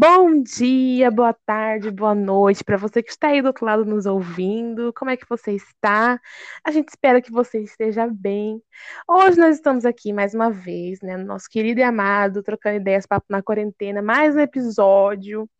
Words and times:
Bom 0.00 0.44
dia, 0.44 1.10
boa 1.10 1.32
tarde, 1.32 1.90
boa 1.90 2.14
noite 2.14 2.62
para 2.62 2.76
você 2.76 3.02
que 3.02 3.10
está 3.10 3.28
aí 3.30 3.42
do 3.42 3.48
outro 3.48 3.66
lado 3.66 3.84
nos 3.84 4.06
ouvindo. 4.06 4.92
Como 4.92 5.10
é 5.10 5.16
que 5.16 5.28
você 5.28 5.50
está? 5.54 6.20
A 6.64 6.70
gente 6.70 6.88
espera 6.90 7.20
que 7.20 7.32
você 7.32 7.60
esteja 7.62 8.06
bem. 8.06 8.62
Hoje 9.08 9.40
nós 9.40 9.56
estamos 9.56 9.84
aqui 9.84 10.12
mais 10.12 10.34
uma 10.34 10.52
vez, 10.52 11.00
né, 11.00 11.16
no 11.16 11.24
nosso 11.24 11.48
querido 11.50 11.80
e 11.80 11.82
amado 11.82 12.44
trocando 12.44 12.76
ideias 12.76 13.06
papo 13.06 13.26
na 13.28 13.42
quarentena, 13.42 14.00
mais 14.00 14.36
um 14.36 14.40
episódio. 14.40 15.50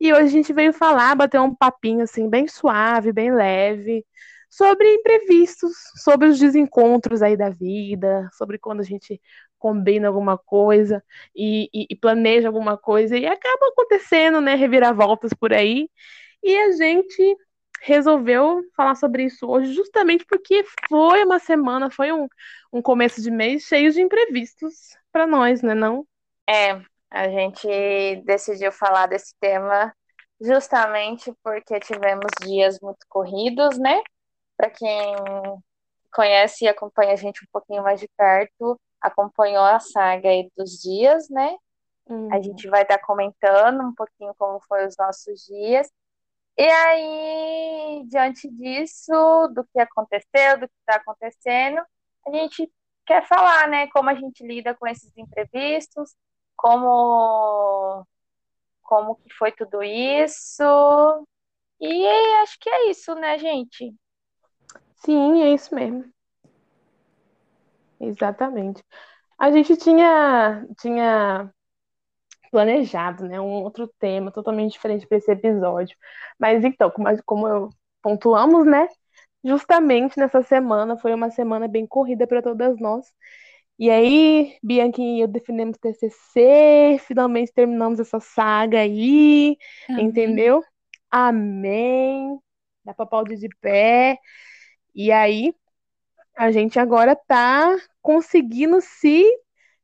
E 0.00 0.12
hoje 0.12 0.26
a 0.26 0.28
gente 0.28 0.52
veio 0.52 0.72
falar, 0.72 1.16
bater 1.16 1.40
um 1.40 1.52
papinho 1.52 2.02
assim 2.02 2.30
bem 2.30 2.46
suave, 2.46 3.12
bem 3.12 3.34
leve, 3.34 4.06
sobre 4.48 4.94
imprevistos, 4.94 5.72
sobre 6.04 6.28
os 6.28 6.38
desencontros 6.38 7.20
aí 7.20 7.36
da 7.36 7.50
vida, 7.50 8.28
sobre 8.32 8.58
quando 8.58 8.80
a 8.80 8.84
gente 8.84 9.20
combina 9.58 10.08
alguma 10.08 10.38
coisa 10.38 11.02
e, 11.34 11.68
e, 11.72 11.86
e, 11.90 11.96
planeja 11.96 12.48
alguma 12.48 12.76
coisa 12.76 13.16
e 13.16 13.26
acaba 13.26 13.68
acontecendo, 13.68 14.40
né, 14.40 14.54
reviravoltas 14.54 15.32
por 15.34 15.52
aí. 15.52 15.88
E 16.42 16.56
a 16.56 16.72
gente 16.72 17.36
resolveu 17.80 18.62
falar 18.76 18.94
sobre 18.94 19.24
isso 19.24 19.46
hoje 19.46 19.72
justamente 19.72 20.24
porque 20.26 20.64
foi 20.88 21.24
uma 21.24 21.38
semana, 21.38 21.90
foi 21.90 22.12
um, 22.12 22.26
um 22.72 22.82
começo 22.82 23.22
de 23.22 23.30
mês 23.30 23.62
cheio 23.64 23.92
de 23.92 24.00
imprevistos 24.00 24.96
para 25.12 25.26
nós, 25.26 25.62
né, 25.62 25.74
não? 25.74 26.06
É, 26.48 26.80
a 27.10 27.28
gente 27.28 27.68
decidiu 28.24 28.72
falar 28.72 29.06
desse 29.06 29.34
tema 29.40 29.94
justamente 30.40 31.32
porque 31.42 31.80
tivemos 31.80 32.30
dias 32.42 32.78
muito 32.80 33.04
corridos, 33.08 33.78
né? 33.78 34.00
Para 34.56 34.70
quem 34.70 35.14
conhece 36.12 36.64
e 36.64 36.68
acompanha 36.68 37.12
a 37.12 37.16
gente 37.16 37.42
um 37.44 37.48
pouquinho 37.52 37.82
mais 37.82 38.00
de 38.00 38.08
perto, 38.16 38.78
acompanhou 39.00 39.64
a 39.64 39.80
saga 39.80 40.28
aí 40.28 40.50
dos 40.56 40.80
dias, 40.80 41.28
né? 41.28 41.56
Uhum. 42.08 42.32
A 42.32 42.40
gente 42.40 42.68
vai 42.68 42.82
estar 42.82 42.98
tá 42.98 43.04
comentando 43.04 43.82
um 43.82 43.94
pouquinho 43.94 44.34
como 44.36 44.60
foram 44.60 44.86
os 44.86 44.96
nossos 44.96 45.44
dias. 45.46 45.90
E 46.56 46.62
aí, 46.62 48.04
diante 48.08 48.50
disso, 48.50 49.12
do 49.54 49.64
que 49.64 49.78
aconteceu, 49.78 50.58
do 50.58 50.68
que 50.68 50.74
está 50.80 50.96
acontecendo, 50.96 51.80
a 52.26 52.30
gente 52.32 52.70
quer 53.06 53.26
falar, 53.26 53.68
né? 53.68 53.86
Como 53.88 54.10
a 54.10 54.14
gente 54.14 54.44
lida 54.44 54.74
com 54.74 54.86
esses 54.86 55.16
imprevistos, 55.16 56.14
como 56.56 58.04
como 58.82 59.16
que 59.16 59.32
foi 59.34 59.52
tudo 59.52 59.82
isso. 59.82 60.64
E 61.80 62.06
acho 62.42 62.58
que 62.58 62.68
é 62.70 62.90
isso, 62.90 63.14
né, 63.14 63.38
gente? 63.38 63.94
Sim, 64.96 65.42
é 65.42 65.54
isso 65.54 65.74
mesmo. 65.74 66.10
Exatamente. 68.00 68.82
A 69.38 69.50
gente 69.50 69.76
tinha, 69.76 70.66
tinha 70.80 71.50
planejado, 72.50 73.24
né, 73.26 73.40
um 73.40 73.62
outro 73.62 73.88
tema 73.98 74.32
totalmente 74.32 74.72
diferente 74.72 75.06
para 75.06 75.18
esse 75.18 75.30
episódio. 75.30 75.96
Mas 76.38 76.64
então, 76.64 76.90
como, 76.90 77.08
como 77.24 77.48
eu 77.48 77.70
pontuamos, 78.02 78.66
né, 78.66 78.88
justamente 79.44 80.18
nessa 80.18 80.42
semana 80.42 80.96
foi 80.96 81.14
uma 81.14 81.30
semana 81.30 81.68
bem 81.68 81.86
corrida 81.86 82.26
para 82.26 82.42
todas 82.42 82.78
nós. 82.80 83.06
E 83.78 83.90
aí, 83.90 84.56
Bianquinha 84.62 85.18
e 85.18 85.20
eu 85.20 85.28
defendemos 85.28 85.78
TCC, 85.78 86.98
finalmente 87.06 87.52
terminamos 87.52 88.00
essa 88.00 88.18
saga 88.18 88.80
aí, 88.80 89.56
Amém. 89.88 90.06
entendeu? 90.06 90.64
Amém. 91.10 92.38
Dá 92.84 92.92
para 92.92 93.06
pau 93.06 93.24
de 93.24 93.48
pé. 93.60 94.18
E 94.94 95.12
aí, 95.12 95.54
a 96.38 96.50
gente 96.52 96.78
agora 96.78 97.12
está 97.12 97.76
conseguindo 98.02 98.80
se 98.80 99.24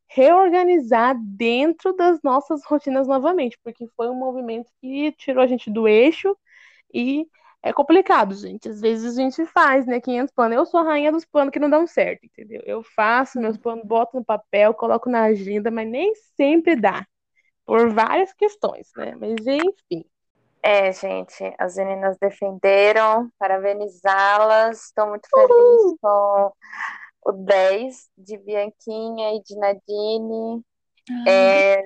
reorganizar 0.08 1.16
dentro 1.20 1.94
das 1.94 2.20
nossas 2.22 2.64
rotinas 2.66 3.08
novamente, 3.08 3.58
porque 3.64 3.86
foi 3.96 4.08
um 4.08 4.14
movimento 4.14 4.70
que 4.80 5.12
tirou 5.12 5.42
a 5.42 5.46
gente 5.46 5.70
do 5.70 5.88
eixo 5.88 6.36
e 6.94 7.26
é 7.62 7.72
complicado, 7.72 8.34
gente. 8.34 8.68
Às 8.68 8.80
vezes 8.80 9.18
a 9.18 9.22
gente 9.22 9.46
faz, 9.46 9.86
né, 9.86 10.00
500 10.00 10.34
planos. 10.34 10.56
Eu 10.58 10.66
sou 10.66 10.80
a 10.80 10.84
rainha 10.84 11.12
dos 11.12 11.24
planos 11.24 11.52
que 11.52 11.58
não 11.60 11.70
dão 11.70 11.86
certo, 11.86 12.24
entendeu? 12.26 12.62
Eu 12.66 12.82
faço 12.82 13.40
meus 13.40 13.56
planos, 13.58 13.84
boto 13.86 14.16
no 14.18 14.24
papel, 14.24 14.74
coloco 14.74 15.10
na 15.10 15.24
agenda, 15.24 15.70
mas 15.70 15.88
nem 15.88 16.14
sempre 16.36 16.76
dá, 16.76 17.06
por 17.66 17.90
várias 17.94 18.32
questões, 18.34 18.90
né? 18.96 19.16
Mas 19.16 19.36
enfim. 19.46 20.04
É, 20.66 20.90
gente, 20.92 21.54
as 21.58 21.76
meninas 21.76 22.16
defenderam, 22.18 23.30
parabenizá-las. 23.38 24.86
Estou 24.86 25.08
muito 25.08 25.28
feliz 25.28 25.98
com 26.00 26.52
o 27.26 27.32
10 27.32 28.08
de 28.16 28.38
Bianquinha 28.38 29.34
e 29.34 29.42
de 29.42 29.56
Nadine. 29.58 30.64
É... 31.28 31.82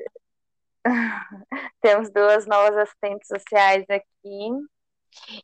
Temos 1.83 2.09
duas 2.13 2.47
novas 2.47 2.77
assistentes 2.77 3.27
sociais 3.27 3.85
aqui. 3.91 4.49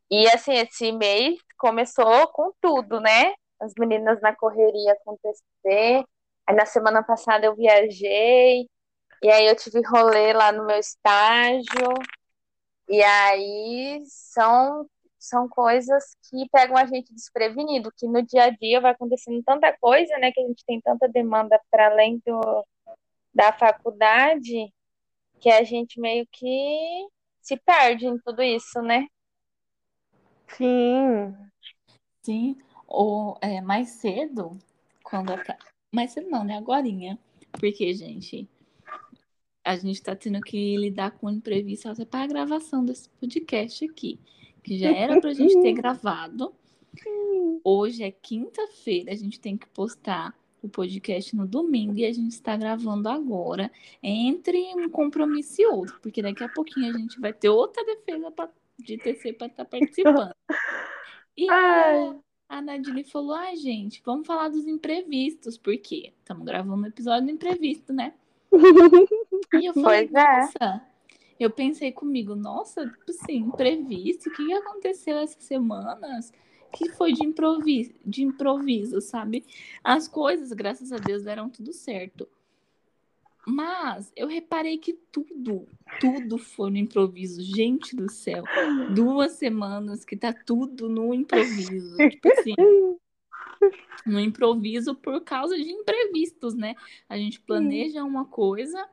E 0.09 0.29
assim, 0.29 0.53
esse 0.53 0.93
mês 0.93 1.37
começou 1.59 2.29
com 2.29 2.53
tudo, 2.61 3.01
né? 3.01 3.35
As 3.61 3.73
meninas 3.77 4.21
na 4.21 4.33
correria 4.37 4.97
com 5.05 5.17
TCC. 5.17 6.05
Aí 6.47 6.55
na 6.55 6.67
semana 6.67 7.03
passada 7.03 7.47
eu 7.47 7.57
viajei. 7.57 8.69
E 9.21 9.29
aí 9.29 9.47
eu 9.49 9.57
tive 9.57 9.81
rolê 9.89 10.33
lá 10.33 10.53
no 10.53 10.67
meu 10.67 10.79
estágio. 10.79 11.89
E 12.89 13.03
aí 13.03 14.03
são, 14.07 14.87
são 15.19 15.49
coisas 15.49 16.17
que 16.29 16.49
pegam 16.51 16.77
a 16.77 16.85
gente 16.85 17.15
desprevenido, 17.15 17.93
que 17.97 18.07
no 18.07 18.23
dia 18.23 18.45
a 18.45 18.51
dia 18.51 18.81
vai 18.81 18.93
acontecendo 18.93 19.43
tanta 19.43 19.77
coisa, 19.79 20.17
né? 20.19 20.31
Que 20.33 20.41
a 20.41 20.47
gente 20.47 20.65
tem 20.67 20.81
tanta 20.81 21.09
demanda 21.09 21.61
para 21.71 21.87
além 21.87 22.21
do, 22.27 22.65
da 23.35 23.53
faculdade, 23.53 24.73
que 25.41 25.51
a 25.51 25.63
gente 25.65 26.01
meio 26.01 26.27
que 26.31 27.07
se 27.41 27.57
perde 27.57 28.07
em 28.07 28.19
tudo 28.19 28.43
isso, 28.43 28.81
né? 28.81 29.07
Sim. 30.49 31.35
Sim. 32.23 32.57
Ou 32.87 33.39
é, 33.41 33.61
mais 33.61 33.89
cedo, 33.89 34.59
quando. 35.03 35.33
Mais 35.93 36.13
cedo 36.13 36.29
não, 36.31 36.45
né? 36.45 36.57
Agorinha. 36.57 37.19
Porque, 37.53 37.93
gente, 37.93 38.49
a 39.65 39.77
gente 39.77 39.95
está 39.95 40.15
tendo 40.15 40.41
que 40.43 40.77
lidar 40.77 41.13
com 41.13 41.27
o 41.27 41.31
imprevisto 41.31 41.89
até 41.89 42.05
para 42.05 42.25
a 42.25 42.27
gravação 42.27 42.85
desse 42.85 43.09
podcast 43.09 43.85
aqui, 43.85 44.21
que 44.63 44.79
já 44.79 44.91
era 44.91 45.19
para 45.21 45.31
a 45.31 45.35
gente 45.35 45.61
ter 45.63 45.73
gravado. 45.73 46.55
Hoje 47.65 48.03
é 48.03 48.11
quinta-feira, 48.11 49.11
a 49.11 49.17
gente 49.17 49.41
tem 49.41 49.57
que 49.57 49.67
postar 49.69 50.37
o 50.63 50.69
podcast 50.69 51.35
no 51.35 51.47
domingo 51.47 51.97
e 51.97 52.05
a 52.05 52.13
gente 52.13 52.33
está 52.33 52.57
gravando 52.57 53.09
agora, 53.09 53.71
entre 54.03 54.59
um 54.75 54.89
compromisso 54.89 55.61
e 55.61 55.67
outro, 55.67 55.99
porque 56.01 56.23
daqui 56.23 56.45
a 56.45 56.49
pouquinho 56.49 56.95
a 56.95 56.99
gente 56.99 57.19
vai 57.19 57.33
ter 57.33 57.49
outra 57.49 57.85
defesa 57.85 58.31
pra, 58.31 58.51
de 58.79 58.99
TC 58.99 59.33
para 59.33 59.47
estar 59.47 59.65
tá 59.65 59.71
participando. 59.71 60.35
E 61.37 61.51
a, 61.51 62.15
a 62.49 62.63
Nadine 62.63 63.03
falou: 63.03 63.35
ah, 63.35 63.57
gente, 63.57 64.01
vamos 64.07 64.25
falar 64.25 64.49
dos 64.51 64.69
imprevistos, 64.69 65.59
porque 65.59 66.13
estamos 66.21 66.47
gravando 66.47 66.81
um 66.81 66.87
episódio 66.87 67.27
do 67.27 67.33
imprevisto, 67.33 67.93
né? 67.93 68.15
E 69.55 69.67
eu 69.67 69.75
falei, 69.75 70.09
pois 70.09 70.15
é. 70.15 70.41
nossa, 70.41 70.83
eu 71.39 71.51
pensei 71.51 71.93
comigo, 71.93 72.35
nossa, 72.35 72.87
tipo 72.87 73.11
assim, 73.11 73.37
imprevisto, 73.37 74.29
o 74.29 74.33
que 74.33 74.53
aconteceu 74.53 75.19
essas 75.19 75.43
semanas? 75.45 76.33
Que 76.73 76.91
foi 76.91 77.13
de 77.13 77.25
improviso, 77.25 77.93
de 78.05 78.23
improviso, 78.23 79.01
sabe? 79.01 79.45
As 79.83 80.09
coisas, 80.09 80.53
graças 80.53 80.93
a 80.93 80.97
Deus, 80.97 81.23
deram 81.23 81.49
tudo 81.49 81.73
certo. 81.73 82.29
Mas 83.47 84.11
eu 84.17 84.27
reparei 84.27 84.79
que 84.79 84.95
tudo, 85.13 85.69
tudo 86.01 86.39
foi 86.39 86.71
no 86.71 86.79
improviso. 86.79 87.43
Gente 87.43 87.95
do 87.95 88.11
céu, 88.11 88.43
duas 88.95 89.33
semanas 89.33 90.05
que 90.05 90.17
tá 90.17 90.33
tudo 90.33 90.89
no 90.89 91.13
improviso. 91.13 91.97
Tipo 91.97 92.33
assim, 92.33 92.55
no 94.07 94.21
improviso 94.21 94.95
por 94.95 95.21
causa 95.23 95.57
de 95.57 95.71
imprevistos, 95.71 96.55
né? 96.55 96.75
A 97.09 97.17
gente 97.17 97.41
planeja 97.41 98.05
uma 98.05 98.25
coisa 98.25 98.89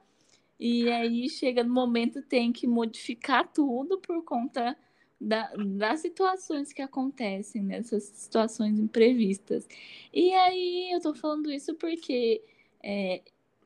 e 0.60 0.90
aí 0.90 1.28
chega 1.30 1.64
no 1.64 1.74
momento 1.74 2.22
tem 2.22 2.52
que 2.52 2.68
modificar 2.68 3.52
tudo 3.52 4.00
por 4.00 4.24
conta 4.24 4.78
da, 5.20 5.52
das 5.56 6.00
situações 6.00 6.74
que 6.74 6.82
acontecem, 6.82 7.62
nessas 7.62 8.10
né? 8.10 8.16
situações 8.16 8.80
imprevistas. 8.80 9.68
E 10.14 10.34
aí 10.34 10.92
eu 10.92 11.00
tô 11.00 11.14
falando 11.14 11.52
isso 11.52 11.76
porque 11.76 12.44
é, 12.84 13.22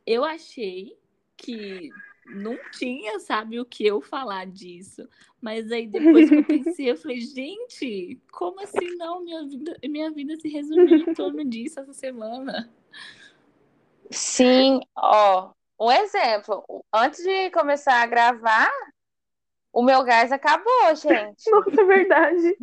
eu 0.06 0.24
achei 0.24 0.98
que 1.38 1.90
não 2.26 2.58
tinha, 2.72 3.20
sabe, 3.20 3.60
o 3.60 3.66
que 3.66 3.86
eu 3.86 4.02
falar 4.02 4.46
disso. 4.46 5.08
Mas 5.42 5.72
aí 5.72 5.88
depois 5.88 6.30
que 6.30 6.36
eu 6.36 6.44
pensei, 6.44 6.92
eu 6.92 6.98
falei, 6.98 7.22
gente, 7.22 8.20
como 8.32 8.60
assim 8.62 8.96
não? 8.98 9.24
Minha 9.24 9.46
vida, 9.46 9.78
minha 9.84 10.12
vida 10.12 10.36
se 10.38 10.48
resumiu 10.48 10.98
em 10.98 11.14
torno 11.14 11.46
disso 11.46 11.80
essa 11.80 11.94
semana. 11.94 12.70
Sim, 14.10 14.82
ó, 14.96 15.52
um 15.80 15.92
exemplo. 15.92 16.64
Antes 16.94 17.24
de 17.24 17.50
começar 17.52 18.02
a 18.02 18.08
gravar, 18.08 18.72
o 19.72 19.84
meu 19.84 20.04
gás 20.04 20.32
acabou, 20.32 20.96
gente. 20.96 21.50
Nossa, 21.52 21.82
é 21.82 21.86
verdade. 21.86 22.58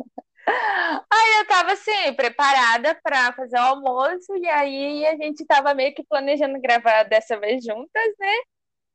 Aí 1.09 1.39
eu 1.39 1.47
tava 1.47 1.71
assim, 1.71 2.13
preparada 2.15 2.99
para 3.01 3.31
fazer 3.31 3.55
o 3.55 3.61
almoço, 3.61 4.35
e 4.35 4.45
aí 4.45 5.05
a 5.05 5.15
gente 5.15 5.45
tava 5.45 5.73
meio 5.73 5.95
que 5.95 6.03
planejando 6.03 6.59
gravar 6.59 7.03
dessa 7.03 7.39
vez 7.39 7.63
juntas, 7.63 8.13
né? 8.19 8.33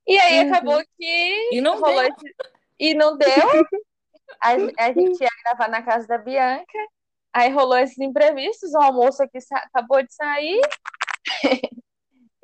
E 0.08 0.19
aí 0.19 0.40
uhum. 0.40 0.55
acabou 0.55 0.82
que 0.96 1.50
e 1.52 1.60
não 1.60 1.78
rolou 1.78 2.02
esse... 2.02 2.34
e 2.81 2.94
não 2.94 3.16
deu. 3.16 3.28
A, 4.40 4.50
a 4.52 4.93
gente 4.93 5.20
ia 5.22 5.31
gravar 5.43 5.69
na 5.69 5.82
casa 5.82 6.06
da 6.06 6.19
Bianca, 6.19 6.78
aí 7.32 7.50
rolou 7.50 7.78
esses 7.78 7.99
imprevistos, 7.99 8.75
o 8.75 8.78
almoço 8.78 9.22
aqui 9.22 9.38
acabou 9.52 10.02
de 10.02 10.14
sair, 10.14 10.60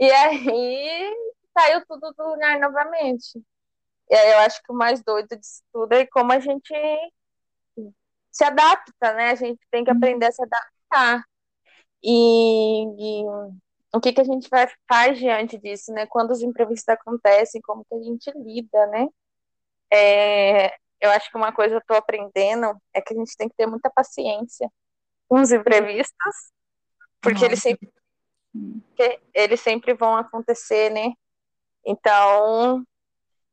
e 0.00 0.10
aí 0.10 1.14
saiu 1.56 1.84
tudo 1.86 2.12
do 2.16 2.24
lugar 2.30 2.58
novamente. 2.58 3.38
E 4.10 4.14
aí 4.14 4.32
eu 4.32 4.38
acho 4.38 4.62
que 4.62 4.72
o 4.72 4.74
mais 4.74 5.04
doido 5.04 5.36
disso 5.36 5.62
tudo 5.72 5.92
é 5.92 6.06
como 6.06 6.32
a 6.32 6.40
gente 6.40 6.74
se 8.32 8.44
adapta, 8.44 9.12
né? 9.14 9.30
A 9.30 9.34
gente 9.34 9.60
tem 9.70 9.84
que 9.84 9.90
uhum. 9.90 9.96
aprender 9.96 10.26
a 10.26 10.32
se 10.32 10.42
adaptar. 10.42 11.24
E, 12.02 12.84
e 12.98 13.24
o 13.94 14.00
que, 14.00 14.12
que 14.12 14.20
a 14.20 14.24
gente 14.24 14.48
vai, 14.50 14.68
faz 14.88 15.18
diante 15.18 15.56
disso, 15.56 15.92
né? 15.92 16.06
Quando 16.06 16.32
os 16.32 16.42
imprevistos 16.42 16.88
acontecem, 16.88 17.60
como 17.62 17.84
que 17.84 17.94
a 17.94 18.02
gente 18.02 18.30
lida, 18.36 18.86
né? 18.88 19.06
É, 19.92 20.74
eu 21.00 21.10
acho 21.10 21.30
que 21.30 21.36
uma 21.36 21.52
coisa 21.52 21.70
que 21.70 21.76
eu 21.76 21.80
estou 21.80 21.96
aprendendo 21.96 22.76
é 22.92 23.00
que 23.00 23.14
a 23.14 23.16
gente 23.16 23.36
tem 23.36 23.48
que 23.48 23.54
ter 23.56 23.66
muita 23.66 23.90
paciência 23.90 24.68
com 25.28 25.40
os 25.40 25.52
imprevistos, 25.52 26.34
porque 27.20 27.44
eles 27.44 27.60
sempre, 27.60 27.88
eles 29.32 29.60
sempre 29.60 29.94
vão 29.94 30.16
acontecer, 30.16 30.90
né? 30.90 31.12
Então, 31.86 32.84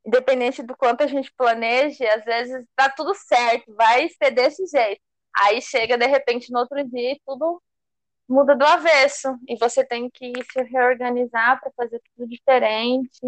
independente 0.05 0.63
do 0.63 0.75
quanto 0.75 1.03
a 1.03 1.07
gente 1.07 1.31
planeje, 1.37 2.03
às 2.07 2.23
vezes 2.25 2.65
tá 2.75 2.89
tudo 2.89 3.13
certo, 3.13 3.73
vai 3.75 4.09
ser 4.09 4.31
desse 4.31 4.65
jeito. 4.65 5.01
Aí 5.35 5.61
chega 5.61 5.97
de 5.97 6.07
repente 6.07 6.51
no 6.51 6.59
outro 6.59 6.83
dia 6.83 7.13
e 7.13 7.21
tudo 7.25 7.61
muda 8.31 8.55
do 8.55 8.65
avesso 8.65 9.37
e 9.47 9.57
você 9.57 9.83
tem 9.85 10.09
que 10.09 10.31
se 10.51 10.63
reorganizar 10.63 11.59
para 11.59 11.71
fazer 11.75 12.01
tudo 12.15 12.27
diferente 12.27 13.19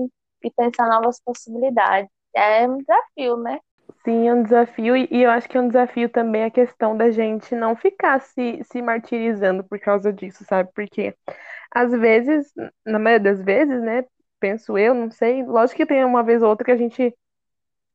e 0.44 0.52
pensar 0.52 0.88
novas 0.88 1.20
possibilidades. 1.22 2.10
É 2.36 2.68
um 2.68 2.78
desafio, 2.78 3.38
né? 3.38 3.60
Sim, 4.04 4.28
é 4.28 4.34
um 4.34 4.44
desafio, 4.44 4.98
e 4.98 5.08
eu 5.12 5.30
acho 5.30 5.48
que 5.48 5.58
é 5.58 5.62
um 5.62 5.68
desafio 5.68 6.10
também 6.10 6.44
a 6.44 6.52
questão 6.52 6.96
da 6.96 7.10
gente 7.12 7.56
não 7.56 7.76
ficar 7.76 8.20
se, 8.20 8.62
se 8.64 8.82
martirizando 8.82 9.64
por 9.64 9.80
causa 9.80 10.12
disso, 10.12 10.44
sabe? 10.46 10.70
Porque 10.74 11.16
às 11.72 11.92
vezes, 11.92 12.52
na 12.86 13.00
maioria 13.00 13.34
das 13.34 13.44
vezes, 13.44 13.82
né, 13.82 14.06
penso 14.40 14.78
eu, 14.78 14.94
não 14.94 15.10
sei, 15.12 15.44
lógico 15.44 15.78
que 15.78 15.86
tem 15.86 16.04
uma 16.04 16.24
vez 16.24 16.42
ou 16.42 16.50
outra 16.50 16.66
que 16.66 16.72
a 16.72 16.78
gente 16.78 17.16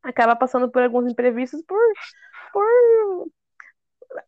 acaba 0.02 0.34
passando 0.36 0.70
por 0.70 0.82
alguns 0.82 1.10
imprevistos 1.10 1.62
por, 1.62 1.78
por 2.52 3.28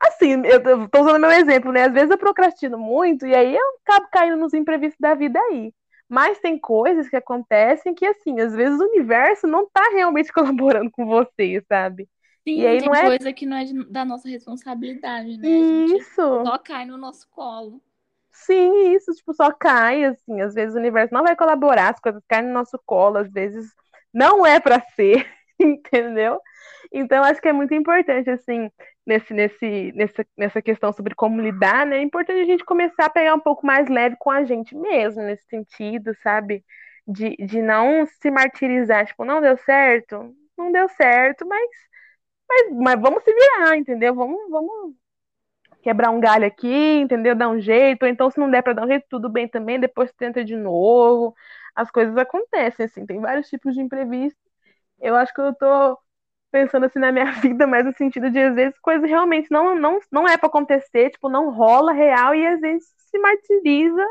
assim, 0.01 0.43
eu 0.45 0.89
tô 0.89 1.01
usando 1.01 1.21
meu 1.21 1.31
exemplo, 1.31 1.73
né? 1.73 1.85
Às 1.85 1.93
vezes 1.93 2.11
eu 2.11 2.19
procrastino 2.19 2.79
muito 2.79 3.27
e 3.27 3.35
aí 3.35 3.55
eu 3.55 3.79
acabo 3.85 4.09
caindo 4.11 4.37
nos 4.37 4.55
imprevistos 4.55 5.01
da 5.01 5.15
vida 5.15 5.39
aí. 5.39 5.73
Mas 6.09 6.41
tem 6.41 6.59
coisas 6.59 7.09
que 7.09 7.17
acontecem 7.17 7.95
que, 7.95 8.05
assim, 8.05 8.41
às 8.41 8.53
vezes 8.53 8.81
o 8.81 8.85
universo 8.85 9.47
não 9.47 9.69
tá 9.69 9.91
realmente 9.93 10.33
colaborando 10.35 10.91
com 10.91 11.07
você, 11.07 11.63
sabe? 11.69 12.09
Sim, 12.43 12.61
e 12.61 12.67
aí 12.67 12.79
tem 12.79 12.89
não 12.89 12.95
é... 12.95 13.07
coisa 13.07 13.33
que 13.33 13.47
não 13.47 13.57
é 13.57 13.65
da 13.89 14.05
nossa 14.05 14.29
responsabilidade, 14.29 15.39
né? 15.39 15.49
Isso. 15.49 16.45
só 16.45 16.59
cai 16.59 16.85
no 16.85 16.97
nosso 16.97 17.29
colo. 17.31 17.81
Sim, 18.33 18.95
isso, 18.95 19.13
tipo, 19.13 19.33
só 19.35 19.53
cai, 19.53 20.05
assim. 20.05 20.41
Às 20.41 20.55
vezes 20.55 20.75
o 20.75 20.79
universo 20.79 21.15
não 21.15 21.23
vai 21.23 21.37
colaborar, 21.37 21.91
as 21.91 22.01
coisas 22.01 22.23
caem 22.27 22.47
no 22.47 22.55
nosso 22.55 22.81
colo, 22.85 23.19
às 23.19 23.31
vezes 23.31 23.73
não 24.13 24.45
é 24.45 24.59
para 24.59 24.81
ser, 24.97 25.29
entendeu? 25.61 26.41
Então, 26.93 27.23
acho 27.23 27.41
que 27.41 27.49
é 27.49 27.53
muito 27.53 27.75
importante, 27.75 28.29
assim, 28.31 28.69
nesse, 29.11 29.35
nesse, 29.35 29.93
nessa, 29.95 30.27
nessa 30.37 30.63
questão 30.63 30.93
sobre 30.93 31.15
como 31.15 31.41
lidar, 31.43 31.85
né? 31.87 31.99
É 31.99 32.03
importante 32.03 32.41
a 32.41 32.45
gente 32.45 32.65
começar 32.65 33.07
a 33.07 33.11
pegar 33.11 33.35
um 33.35 33.41
pouco 33.41 33.67
mais 33.67 33.89
leve 33.89 34.17
com 34.19 34.31
a 34.31 34.45
gente 34.45 34.75
mesmo, 34.77 35.23
nesse 35.23 35.45
sentido, 35.49 36.15
sabe? 36.23 36.65
De, 37.07 37.37
de 37.37 37.61
não 37.61 38.07
se 38.07 38.31
martirizar, 38.31 39.07
tipo, 39.07 39.25
não 39.25 39.41
deu 39.41 39.57
certo, 39.59 40.35
não 40.57 40.71
deu 40.71 40.89
certo, 40.91 41.47
mas, 41.47 41.69
mas, 42.49 42.73
mas 42.73 43.01
vamos 43.01 43.25
se 43.25 43.33
virar, 43.35 43.77
entendeu? 43.77 44.15
Vamos, 44.15 44.51
vamos 44.51 44.95
quebrar 45.83 46.11
um 46.11 46.21
galho 46.21 46.47
aqui, 46.47 46.69
entendeu? 47.01 47.35
Dar 47.35 47.49
um 47.49 47.61
jeito, 47.61 48.05
ou 48.05 48.09
então 48.09 48.31
se 48.31 48.39
não 48.39 48.51
der 48.51 48.63
para 48.63 48.75
dar 48.75 48.85
um 48.85 48.89
jeito, 48.89 49.07
tudo 49.09 49.29
bem 49.29 49.49
também, 49.49 49.81
depois 49.81 50.13
tenta 50.15 50.45
de 50.45 50.57
novo. 50.57 51.35
As 51.75 51.91
coisas 51.91 52.17
acontecem, 52.17 52.87
assim, 52.87 53.07
tem 53.07 53.21
vários 53.21 53.49
tipos 53.49 53.75
de 53.75 53.81
imprevistos. 53.81 54.43
Eu 55.01 55.17
acho 55.17 55.33
que 55.35 55.41
eu 55.41 55.55
tô 55.55 55.99
pensando 56.51 56.87
assim 56.87 56.99
na 56.99 57.13
minha 57.13 57.31
vida, 57.41 57.67
mas 57.67 57.85
no 57.85 57.93
sentido 57.97 58.31
de 58.31 58.39
às 58.39 58.55
vezes 58.55 58.79
coisas 58.81 59.09
realmente 59.09 59.51
não 59.51 59.75
não, 59.75 59.99
não 60.11 60.29
é 60.29 60.37
para 60.37 60.49
acontecer, 60.49 61.11
tipo, 61.11 61.29
não 61.29 61.51
rola 61.51 61.93
real 61.93 62.35
e 62.35 62.47
às 62.47 62.61
vezes 62.61 62.87
se 63.11 63.19
martiriza 63.19 64.07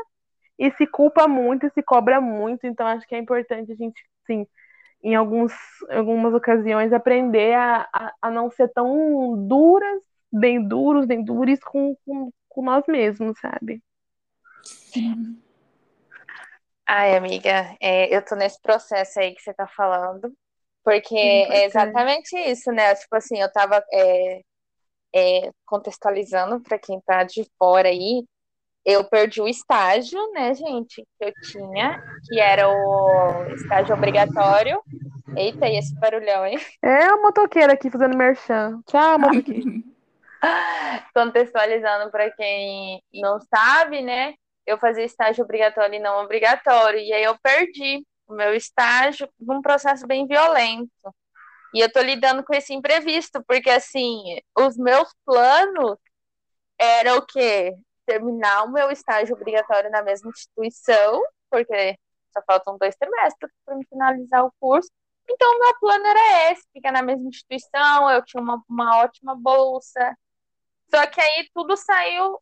e 0.58 0.70
se 0.72 0.86
culpa 0.86 1.26
muito, 1.26 1.66
e 1.66 1.70
se 1.70 1.82
cobra 1.82 2.20
muito, 2.20 2.66
então 2.66 2.86
acho 2.86 3.06
que 3.06 3.14
é 3.14 3.18
importante 3.18 3.72
a 3.72 3.74
gente, 3.74 4.02
sim, 4.26 4.46
em 5.02 5.14
alguns, 5.14 5.52
algumas 5.88 6.34
ocasiões 6.34 6.92
aprender 6.92 7.54
a, 7.54 7.88
a, 7.92 8.12
a 8.20 8.30
não 8.30 8.50
ser 8.50 8.68
tão 8.68 9.46
duras, 9.48 10.02
bem 10.30 10.62
duros, 10.62 11.06
bem 11.06 11.24
duros 11.24 11.58
com, 11.60 11.96
com, 12.04 12.30
com 12.48 12.62
nós 12.62 12.84
mesmos, 12.86 13.38
sabe? 13.40 13.82
Sim. 14.62 15.40
Ai, 16.86 17.16
amiga, 17.16 17.74
é, 17.80 18.14
eu 18.14 18.22
tô 18.22 18.34
nesse 18.34 18.60
processo 18.60 19.20
aí 19.20 19.34
que 19.34 19.40
você 19.40 19.54
tá 19.54 19.66
falando. 19.66 20.30
Porque 20.90 21.16
é 21.16 21.66
exatamente 21.66 22.36
isso, 22.36 22.72
né? 22.72 22.92
Tipo 22.96 23.14
assim, 23.14 23.40
eu 23.40 23.52
tava 23.52 23.80
é, 23.92 24.40
é, 25.14 25.50
contextualizando 25.64 26.60
para 26.60 26.80
quem 26.80 27.00
tá 27.02 27.22
de 27.22 27.48
fora 27.56 27.88
aí, 27.88 28.24
eu 28.84 29.04
perdi 29.04 29.40
o 29.40 29.46
estágio, 29.46 30.18
né, 30.32 30.52
gente, 30.52 31.06
que 31.16 31.24
eu 31.24 31.32
tinha, 31.44 32.02
que 32.26 32.40
era 32.40 32.68
o 32.68 33.44
estágio 33.54 33.94
obrigatório. 33.94 34.82
Eita, 35.36 35.68
e 35.68 35.76
esse 35.76 35.94
barulhão, 35.94 36.44
hein? 36.44 36.58
É 36.82 37.14
o 37.14 37.22
motoqueiro 37.22 37.72
aqui 37.72 37.88
fazendo 37.88 38.16
merchan. 38.16 38.82
Tchau, 38.84 39.16
motoqueiro. 39.16 39.84
Contextualizando 41.14 42.10
para 42.10 42.32
quem 42.32 43.00
não 43.14 43.38
sabe, 43.42 44.02
né? 44.02 44.34
Eu 44.66 44.76
fazia 44.76 45.04
estágio 45.04 45.44
obrigatório 45.44 45.94
e 45.94 46.00
não 46.00 46.24
obrigatório, 46.24 46.98
e 46.98 47.12
aí 47.12 47.22
eu 47.22 47.38
perdi 47.40 48.04
o 48.30 48.36
meu 48.36 48.54
estágio 48.54 49.28
num 49.38 49.60
processo 49.60 50.06
bem 50.06 50.26
violento. 50.26 50.90
E 51.74 51.80
eu 51.80 51.86
estou 51.86 52.02
lidando 52.02 52.44
com 52.44 52.54
esse 52.54 52.72
imprevisto, 52.74 53.42
porque 53.46 53.70
assim, 53.70 54.38
os 54.58 54.76
meus 54.76 55.14
planos 55.24 55.98
era 56.78 57.16
o 57.16 57.26
quê? 57.26 57.74
Terminar 58.06 58.64
o 58.64 58.72
meu 58.72 58.90
estágio 58.90 59.36
obrigatório 59.36 59.90
na 59.90 60.02
mesma 60.02 60.30
instituição, 60.30 61.22
porque 61.50 61.96
só 62.32 62.42
faltam 62.46 62.78
dois 62.78 62.94
semestres 62.96 63.52
para 63.64 63.76
finalizar 63.88 64.44
o 64.44 64.52
curso. 64.60 64.90
Então, 65.28 65.58
meu 65.60 65.78
plano 65.78 66.06
era 66.06 66.52
esse, 66.52 66.66
ficar 66.72 66.92
na 66.92 67.02
mesma 67.02 67.28
instituição, 67.28 68.10
eu 68.10 68.24
tinha 68.24 68.42
uma, 68.42 68.62
uma 68.68 68.98
ótima 68.98 69.36
bolsa. 69.36 70.16
Só 70.90 71.06
que 71.06 71.20
aí 71.20 71.48
tudo 71.54 71.76
saiu 71.76 72.40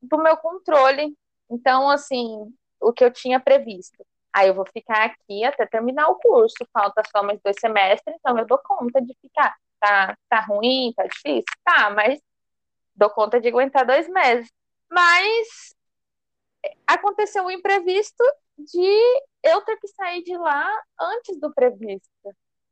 do 0.00 0.18
meu 0.18 0.36
controle. 0.38 1.14
Então, 1.50 1.90
assim, 1.90 2.54
o 2.80 2.92
que 2.92 3.04
eu 3.04 3.12
tinha 3.12 3.40
previsto 3.40 4.04
Aí 4.34 4.48
eu 4.48 4.54
vou 4.54 4.66
ficar 4.66 5.04
aqui 5.04 5.44
até 5.44 5.64
terminar 5.64 6.08
o 6.08 6.16
curso, 6.16 6.56
falta 6.72 7.02
só 7.10 7.22
mais 7.22 7.40
dois 7.40 7.56
semestres, 7.60 8.16
então 8.18 8.36
eu 8.36 8.44
dou 8.46 8.58
conta 8.58 9.00
de 9.00 9.14
ficar. 9.20 9.54
Tá, 9.78 10.16
tá 10.28 10.40
ruim, 10.40 10.92
tá 10.96 11.06
difícil? 11.06 11.44
Tá, 11.64 11.90
mas 11.90 12.20
dou 12.96 13.10
conta 13.10 13.40
de 13.40 13.48
aguentar 13.48 13.86
dois 13.86 14.08
meses. 14.08 14.50
Mas 14.90 15.74
aconteceu 16.86 17.44
o 17.44 17.46
um 17.46 17.50
imprevisto 17.50 18.24
de 18.58 19.22
eu 19.42 19.60
ter 19.62 19.76
que 19.76 19.88
sair 19.88 20.22
de 20.24 20.36
lá 20.36 20.68
antes 21.00 21.38
do 21.38 21.52
previsto. 21.52 22.08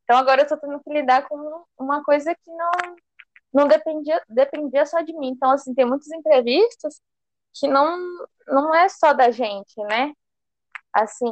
Então 0.04 0.16
agora 0.19 0.42
eu 0.42 0.49
tô 0.49 0.57
tendo 0.57 0.81
que 0.83 0.90
lidar 0.92 1.28
com 1.28 1.64
uma 1.78 2.02
coisa 2.02 2.35
que 2.35 2.50
não, 2.50 2.71
não 3.52 3.69
dependia, 3.69 4.21
dependia 4.28 4.85
só 4.87 5.00
de 5.00 5.12
mim. 5.16 5.28
Então, 5.28 5.50
assim, 5.52 5.75
tem 5.75 5.85
muitos 5.85 6.11
imprevistos 6.11 7.00
que 7.54 7.69
não, 7.69 7.97
não 8.49 8.75
é 8.75 8.88
só 8.88 9.12
da 9.12 9.31
gente, 9.31 9.76
né? 9.85 10.12
Assim, 10.93 11.31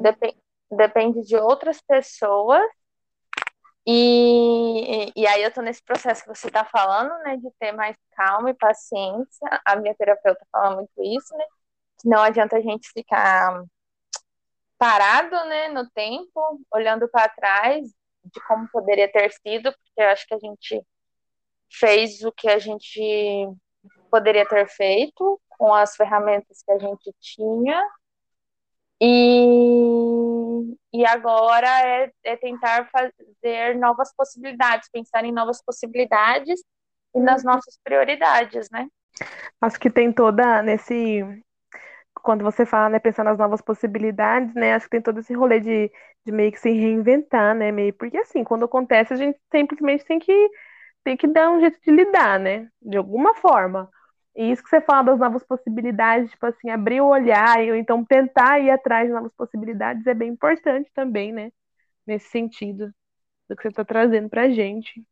dep 0.00 0.36
depende 0.70 1.22
de 1.22 1.36
outras 1.36 1.80
pessoas. 1.82 2.62
E, 3.86 5.12
e 5.16 5.26
aí 5.26 5.42
eu 5.42 5.52
tô 5.52 5.60
nesse 5.60 5.82
processo 5.82 6.22
que 6.22 6.28
você 6.28 6.50
tá 6.50 6.64
falando, 6.64 7.12
né, 7.24 7.36
de 7.36 7.50
ter 7.58 7.72
mais 7.72 7.96
calma 8.12 8.50
e 8.50 8.54
paciência. 8.54 9.60
A 9.64 9.76
minha 9.76 9.94
terapeuta 9.94 10.46
fala 10.52 10.76
muito 10.76 10.92
isso, 11.02 11.36
né? 11.36 11.44
Que 12.00 12.08
não 12.08 12.20
adianta 12.22 12.56
a 12.56 12.60
gente 12.60 12.88
ficar 12.92 13.64
parado, 14.78 15.36
né, 15.48 15.68
no 15.68 15.88
tempo, 15.90 16.60
olhando 16.72 17.08
para 17.08 17.28
trás 17.28 17.86
de 18.24 18.40
como 18.46 18.68
poderia 18.70 19.10
ter 19.10 19.32
sido, 19.32 19.72
porque 19.72 20.00
eu 20.00 20.08
acho 20.08 20.26
que 20.26 20.34
a 20.34 20.38
gente 20.38 20.82
fez 21.70 22.22
o 22.22 22.32
que 22.32 22.48
a 22.48 22.58
gente 22.58 23.48
poderia 24.10 24.46
ter 24.46 24.68
feito 24.68 25.40
com 25.50 25.72
as 25.74 25.96
ferramentas 25.96 26.62
que 26.62 26.72
a 26.72 26.78
gente 26.78 27.12
tinha 27.20 27.82
e, 29.04 30.76
e 30.92 31.04
agora 31.04 31.66
é, 31.66 32.12
é 32.22 32.36
tentar 32.36 32.88
fazer 32.90 33.76
novas 33.76 34.14
possibilidades, 34.14 34.88
pensar 34.92 35.24
em 35.24 35.32
novas 35.32 35.60
possibilidades 35.60 36.62
e 37.12 37.18
nas 37.18 37.42
nossas 37.42 37.76
prioridades, 37.82 38.68
né? 38.70 38.86
Acho 39.60 39.80
que 39.80 39.90
tem 39.90 40.12
toda 40.12 40.62
nesse 40.62 41.24
quando 42.22 42.44
você 42.44 42.64
fala, 42.64 42.88
né, 42.90 43.00
pensar 43.00 43.24
nas 43.24 43.36
novas 43.36 43.60
possibilidades, 43.60 44.54
né, 44.54 44.74
acho 44.74 44.84
que 44.86 44.92
tem 44.92 45.02
todo 45.02 45.18
esse 45.18 45.34
rolê 45.34 45.58
de, 45.58 45.90
de 46.24 46.30
meio 46.30 46.52
que 46.52 46.60
se 46.60 46.70
reinventar, 46.70 47.52
né, 47.56 47.72
meio, 47.72 47.92
porque 47.94 48.18
assim, 48.18 48.44
quando 48.44 48.64
acontece, 48.64 49.12
a 49.12 49.16
gente 49.16 49.36
simplesmente 49.50 50.04
tem 50.04 50.20
que, 50.20 50.50
tem 51.02 51.16
que 51.16 51.26
dar 51.26 51.50
um 51.50 51.58
jeito 51.58 51.80
de 51.80 51.90
lidar, 51.90 52.38
né, 52.38 52.68
de 52.80 52.96
alguma 52.96 53.34
forma. 53.34 53.90
E 54.36 54.50
isso 54.52 54.62
que 54.62 54.68
você 54.70 54.80
fala 54.80 55.02
das 55.04 55.18
novas 55.18 55.44
possibilidades, 55.44 56.30
tipo 56.30 56.46
assim, 56.46 56.70
abrir 56.70 57.00
o 57.00 57.06
olhar, 57.08 57.58
ou 57.60 57.76
então 57.76 58.04
tentar 58.04 58.60
ir 58.60 58.70
atrás 58.70 59.06
de 59.08 59.12
novas 59.14 59.32
possibilidades 59.34 60.06
é 60.06 60.14
bem 60.14 60.30
importante 60.30 60.90
também, 60.94 61.32
né, 61.32 61.52
nesse 62.06 62.30
sentido 62.30 62.92
do 63.48 63.56
que 63.56 63.62
você 63.62 63.68
está 63.70 63.84
trazendo 63.84 64.28
pra 64.30 64.50
gente. 64.50 65.06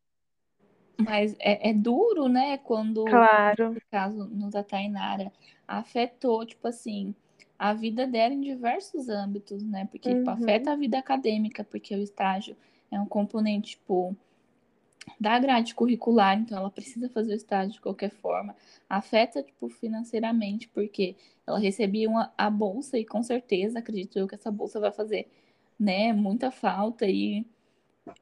Mas 0.98 1.34
é, 1.38 1.70
é 1.70 1.74
duro, 1.74 2.28
né, 2.28 2.58
quando, 2.58 3.04
Claro. 3.04 3.74
no 3.74 3.80
caso, 3.90 4.24
no 4.26 4.50
da 4.50 4.62
Tainara, 4.62 5.32
afetou, 5.66 6.44
tipo 6.44 6.68
assim, 6.68 7.14
a 7.58 7.72
vida 7.72 8.06
dela 8.06 8.34
em 8.34 8.40
diversos 8.40 9.08
âmbitos, 9.08 9.62
né? 9.64 9.86
Porque, 9.90 10.14
tipo, 10.14 10.30
Uhum. 10.30 10.30
afeta 10.30 10.72
a 10.72 10.76
vida 10.76 10.98
acadêmica, 10.98 11.64
porque 11.64 11.94
o 11.94 12.02
estágio 12.02 12.56
é 12.90 13.00
um 13.00 13.06
componente, 13.06 13.72
tipo, 13.72 14.16
da 15.18 15.38
grade 15.38 15.74
curricular, 15.74 16.38
então 16.38 16.58
ela 16.58 16.70
precisa 16.70 17.08
fazer 17.08 17.32
o 17.32 17.36
estágio 17.36 17.74
de 17.74 17.80
qualquer 17.80 18.10
forma. 18.10 18.54
Afeta, 18.88 19.42
tipo, 19.42 19.68
financeiramente, 19.68 20.68
porque 20.68 21.16
ela 21.46 21.58
recebia 21.58 22.08
uma, 22.08 22.32
a 22.36 22.50
bolsa 22.50 22.98
e 22.98 23.04
com 23.04 23.22
certeza, 23.22 23.78
acredito 23.78 24.18
eu, 24.18 24.26
que 24.26 24.34
essa 24.34 24.50
bolsa 24.50 24.80
vai 24.80 24.92
fazer, 24.92 25.28
né, 25.78 26.12
muita 26.12 26.50
falta 26.50 27.06
e, 27.06 27.44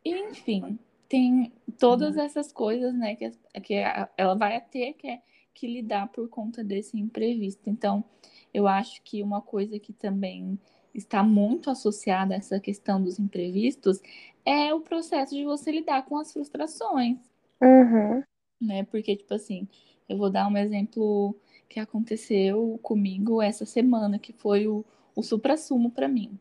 e 0.05 0.15
enfim, 0.31 0.79
tem 1.09 1.53
todas 1.79 2.17
essas 2.17 2.53
coisas, 2.53 2.95
né, 2.95 3.17
que, 3.17 3.31
que 3.63 3.75
ela 4.17 4.35
vai 4.35 4.61
ter 4.61 4.93
que, 4.95 5.21
que 5.55 5.67
lidar 5.67 6.09
por 6.09 6.29
conta 6.29 6.63
desse 6.63 6.99
imprevisto. 6.99 7.69
Então, 7.69 8.05
eu 8.53 8.67
acho 8.67 9.03
que 9.03 9.23
uma 9.23 9.41
coisa 9.41 9.79
que 9.79 9.93
também 9.93 10.59
está 10.99 11.23
muito 11.23 11.71
associada 11.71 12.35
a 12.35 12.38
essa 12.38 12.61
questão 12.61 13.02
dos 13.02 13.19
imprevistos 13.19 14.00
é 14.45 14.73
o 14.75 14.81
processo 14.81 15.35
de 15.35 15.45
você 15.45 15.71
lidar 15.73 16.05
com 16.07 16.17
as 16.19 16.33
frustrações, 16.33 17.19
Uhum. 17.62 18.23
né? 18.61 18.85
Porque, 18.85 19.17
tipo 19.17 19.35
assim, 19.35 19.69
eu 20.09 20.17
vou 20.17 20.31
dar 20.31 20.49
um 20.49 20.57
exemplo 20.57 21.35
que 21.69 21.78
aconteceu 21.81 22.78
comigo 22.83 23.43
essa 23.43 23.67
semana, 23.67 24.19
que 24.19 24.33
foi 24.33 24.67
o, 24.67 24.85
o 25.14 25.23
suprassumo 25.23 25.90
para 25.90 26.09
mim. 26.09 26.38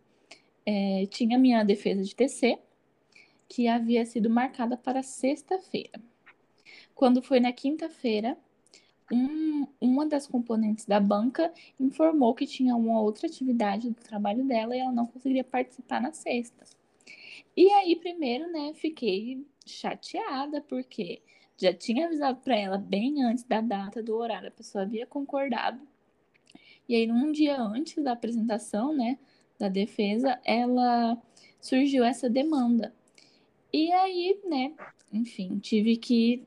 É, 0.66 1.06
tinha 1.08 1.38
minha 1.40 1.64
defesa 1.64 2.04
de 2.04 2.16
TC, 2.16 2.60
que 3.50 3.68
havia 3.68 4.06
sido 4.06 4.30
marcada 4.30 4.78
para 4.78 5.04
sexta-feira. 5.04 6.02
Quando 6.96 7.22
foi 7.22 7.40
na 7.40 7.52
quinta-feira, 7.54 8.38
um, 9.12 9.68
uma 9.80 10.06
das 10.06 10.28
componentes 10.28 10.86
da 10.86 11.00
banca 11.00 11.52
informou 11.80 12.34
que 12.34 12.46
tinha 12.46 12.76
uma 12.76 13.02
outra 13.02 13.28
atividade 13.28 13.90
do 13.90 13.96
trabalho 13.96 14.44
dela 14.46 14.76
e 14.76 14.80
ela 14.80 14.92
não 14.92 15.06
conseguiria 15.06 15.44
participar 15.44 16.02
na 16.02 16.12
sexta. 16.12 16.66
E 17.56 17.72
aí, 17.72 17.96
primeiro, 17.96 18.52
né, 18.52 18.74
fiquei 18.76 19.46
chateada, 19.66 20.62
porque 20.62 21.22
já 21.58 21.74
tinha 21.74 22.06
avisado 22.06 22.40
para 22.42 22.56
ela 22.56 22.78
bem 22.78 23.24
antes 23.24 23.44
da 23.44 23.62
data 23.62 24.04
do 24.04 24.16
horário, 24.16 24.50
a 24.50 24.52
pessoa 24.52 24.84
havia 24.84 25.08
concordado. 25.08 25.80
E 26.88 26.96
aí, 26.96 27.08
num 27.08 27.32
dia 27.32 27.60
antes 27.60 28.04
da 28.04 28.12
apresentação, 28.12 28.96
né, 28.96 29.18
da 29.58 29.68
defesa, 29.68 30.40
ela 30.46 31.22
surgiu 31.60 32.04
essa 32.04 32.30
demanda. 32.30 32.94
E 33.74 33.92
aí, 33.92 34.40
né, 34.46 34.74
enfim, 35.12 35.58
tive 35.60 35.98
que 35.98 36.46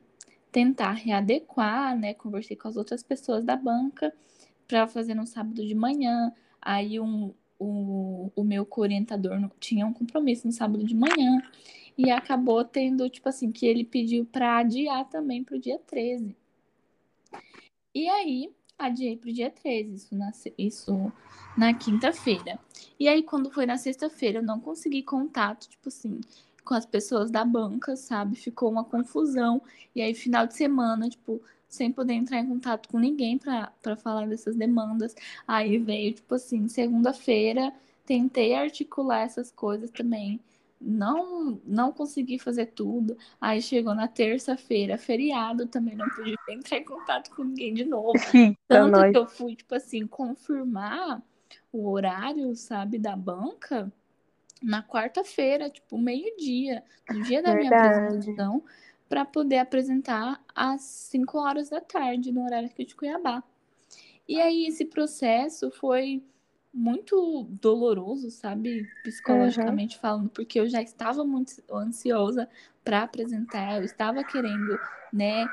tentar 0.51 0.91
readequar, 0.91 1.97
né? 1.97 2.13
Conversei 2.13 2.55
com 2.55 2.67
as 2.67 2.77
outras 2.77 3.01
pessoas 3.01 3.43
da 3.43 3.55
banca 3.55 4.13
para 4.67 4.87
fazer 4.87 5.13
no 5.13 5.25
sábado 5.25 5.65
de 5.65 5.73
manhã. 5.73 6.31
Aí 6.61 6.99
um, 6.99 7.33
o, 7.57 8.31
o 8.35 8.43
meu 8.43 8.67
orientador 8.77 9.39
tinha 9.59 9.85
um 9.85 9.93
compromisso 9.93 10.47
no 10.47 10.53
sábado 10.53 10.83
de 10.83 10.95
manhã 10.95 11.41
e 11.97 12.09
acabou 12.09 12.63
tendo, 12.63 13.09
tipo 13.09 13.29
assim, 13.29 13.51
que 13.51 13.65
ele 13.65 13.83
pediu 13.83 14.25
para 14.25 14.57
adiar 14.57 15.07
também 15.09 15.43
para 15.43 15.55
o 15.55 15.59
dia 15.59 15.79
13. 15.79 16.35
E 17.93 18.09
aí, 18.09 18.49
adiei 18.77 19.17
para 19.17 19.29
o 19.29 19.33
dia 19.33 19.51
13, 19.51 19.93
isso 19.93 20.15
na, 20.15 20.31
isso 20.57 21.11
na 21.57 21.73
quinta-feira. 21.73 22.59
E 22.99 23.07
aí, 23.07 23.21
quando 23.21 23.51
foi 23.51 23.65
na 23.65 23.77
sexta-feira, 23.77 24.39
eu 24.39 24.43
não 24.43 24.59
consegui 24.59 25.03
contato, 25.03 25.69
tipo 25.69 25.89
assim, 25.89 26.21
com 26.71 26.75
as 26.75 26.85
pessoas 26.85 27.29
da 27.29 27.43
banca, 27.43 27.97
sabe? 27.97 28.37
Ficou 28.37 28.71
uma 28.71 28.85
confusão. 28.85 29.61
E 29.93 30.01
aí, 30.01 30.15
final 30.15 30.47
de 30.47 30.53
semana, 30.53 31.09
tipo, 31.09 31.41
sem 31.67 31.91
poder 31.91 32.13
entrar 32.13 32.39
em 32.39 32.47
contato 32.47 32.87
com 32.87 32.97
ninguém 32.97 33.37
para 33.37 33.97
falar 33.97 34.25
dessas 34.25 34.55
demandas. 34.55 35.13
Aí 35.45 35.77
veio, 35.77 36.13
tipo 36.13 36.33
assim, 36.33 36.69
segunda-feira, 36.69 37.73
tentei 38.05 38.53
articular 38.53 39.23
essas 39.23 39.51
coisas 39.51 39.91
também. 39.91 40.39
Não, 40.79 41.59
não 41.65 41.91
consegui 41.91 42.39
fazer 42.39 42.67
tudo. 42.67 43.17
Aí 43.41 43.61
chegou 43.61 43.93
na 43.93 44.07
terça-feira, 44.07 44.97
feriado, 44.97 45.67
também 45.67 45.97
não 45.97 46.07
pude 46.07 46.37
entrar 46.49 46.77
em 46.77 46.85
contato 46.85 47.35
com 47.35 47.43
ninguém 47.43 47.73
de 47.73 47.83
novo. 47.83 48.13
Tanto 48.65 48.91
nós. 48.91 49.11
que 49.11 49.17
eu 49.17 49.27
fui, 49.27 49.57
tipo 49.57 49.75
assim, 49.75 50.07
confirmar 50.07 51.21
o 51.69 51.89
horário, 51.89 52.55
sabe, 52.55 52.97
da 52.97 53.13
banca 53.13 53.91
na 54.61 54.83
quarta-feira, 54.83 55.69
tipo, 55.69 55.97
meio-dia, 55.97 56.83
no 57.09 57.21
dia 57.23 57.41
da 57.41 57.55
minha 57.55 57.69
Verdade. 57.69 58.05
apresentação, 58.05 58.63
para 59.09 59.25
poder 59.25 59.57
apresentar 59.57 60.41
às 60.55 60.81
5 60.81 61.37
horas 61.37 61.69
da 61.69 61.81
tarde, 61.81 62.31
no 62.31 62.45
horário 62.45 62.67
aqui 62.67 62.85
de 62.85 62.95
Cuiabá. 62.95 63.43
E 64.27 64.39
aí 64.39 64.65
esse 64.67 64.85
processo 64.85 65.69
foi 65.71 66.23
muito 66.73 67.45
doloroso, 67.59 68.31
sabe, 68.31 68.87
psicologicamente 69.03 69.99
falando, 69.99 70.29
porque 70.29 70.59
eu 70.59 70.69
já 70.69 70.81
estava 70.81 71.25
muito 71.25 71.51
ansiosa 71.69 72.47
para 72.83 73.03
apresentar, 73.03 73.77
eu 73.77 73.83
estava 73.83 74.23
querendo, 74.23 74.79
né, 75.11 75.45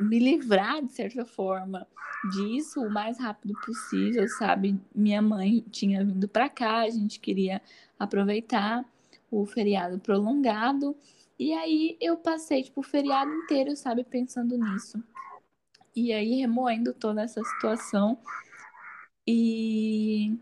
me 0.00 0.18
livrar 0.18 0.84
de 0.84 0.92
certa 0.92 1.24
forma 1.24 1.86
disso 2.30 2.80
o 2.80 2.90
mais 2.90 3.18
rápido 3.18 3.54
possível, 3.64 4.26
sabe? 4.28 4.78
Minha 4.94 5.20
mãe 5.20 5.64
tinha 5.70 6.04
vindo 6.04 6.28
para 6.28 6.48
cá, 6.48 6.80
a 6.80 6.90
gente 6.90 7.20
queria 7.20 7.60
aproveitar 7.98 8.84
o 9.30 9.44
feriado 9.44 9.98
prolongado. 9.98 10.96
E 11.38 11.52
aí 11.52 11.96
eu 12.00 12.16
passei 12.16 12.62
tipo 12.62 12.80
o 12.80 12.84
feriado 12.84 13.30
inteiro, 13.30 13.76
sabe, 13.76 14.04
pensando 14.04 14.56
nisso. 14.56 15.02
E 15.94 16.12
aí 16.12 16.36
remoendo 16.36 16.92
toda 16.92 17.22
essa 17.22 17.42
situação. 17.44 18.18
E 19.26 20.36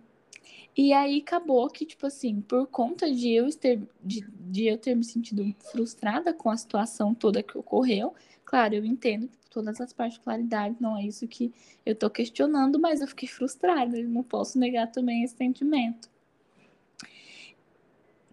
e 0.74 0.92
aí 0.94 1.20
acabou 1.20 1.68
que, 1.68 1.84
tipo 1.84 2.06
assim, 2.06 2.40
por 2.40 2.66
conta 2.66 3.12
de 3.12 3.30
eu 3.30 3.50
ter, 3.54 3.86
de, 4.02 4.26
de 4.26 4.66
eu 4.66 4.78
ter 4.78 4.94
me 4.94 5.04
sentido 5.04 5.44
frustrada 5.70 6.32
com 6.32 6.48
a 6.48 6.56
situação 6.56 7.14
toda 7.14 7.42
que 7.42 7.58
ocorreu, 7.58 8.14
claro, 8.42 8.74
eu 8.74 8.84
entendo 8.84 9.28
todas 9.52 9.80
as 9.80 9.92
particularidades, 9.92 10.80
não 10.80 10.96
é 10.96 11.04
isso 11.04 11.28
que 11.28 11.52
eu 11.84 11.94
tô 11.94 12.08
questionando, 12.08 12.80
mas 12.80 13.00
eu 13.00 13.06
fiquei 13.06 13.28
frustrada, 13.28 13.98
eu 13.98 14.08
não 14.08 14.22
posso 14.22 14.58
negar 14.58 14.90
também 14.90 15.22
esse 15.22 15.36
sentimento. 15.36 16.10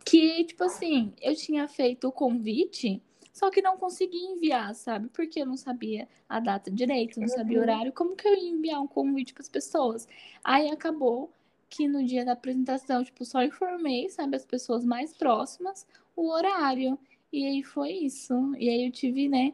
Que, 0.06 0.46
tipo 0.46 0.64
assim, 0.64 1.14
eu 1.22 1.36
tinha 1.36 1.68
feito 1.68 2.08
o 2.08 2.12
convite, 2.12 3.02
só 3.34 3.50
que 3.52 3.62
não 3.62 3.78
consegui 3.78 4.18
enviar, 4.18 4.74
sabe? 4.74 5.10
Porque 5.10 5.42
eu 5.42 5.46
não 5.46 5.58
sabia 5.58 6.08
a 6.28 6.40
data 6.40 6.72
direito, 6.72 7.20
não 7.20 7.28
sabia 7.28 7.60
o 7.60 7.62
horário, 7.62 7.94
como 7.94 8.16
que 8.16 8.28
eu 8.28 8.36
ia 8.36 8.50
enviar 8.50 8.82
um 8.82 8.88
convite 8.88 9.34
para 9.34 9.42
as 9.42 9.50
pessoas? 9.50 10.08
Aí 10.44 10.70
acabou 10.70 11.32
que 11.70 11.88
no 11.88 12.04
dia 12.04 12.26
da 12.26 12.32
apresentação, 12.32 13.04
tipo, 13.04 13.24
só 13.24 13.44
informei, 13.44 14.10
sabe, 14.10 14.36
as 14.36 14.46
pessoas 14.46 14.84
mais 14.84 15.14
próximas 15.14 15.86
o 16.16 16.32
horário. 16.32 16.98
E 17.32 17.46
aí 17.46 17.64
foi 17.64 17.92
isso. 17.92 18.34
E 18.58 18.68
aí 18.68 18.86
eu 18.86 18.92
tive, 18.92 19.30
né, 19.30 19.54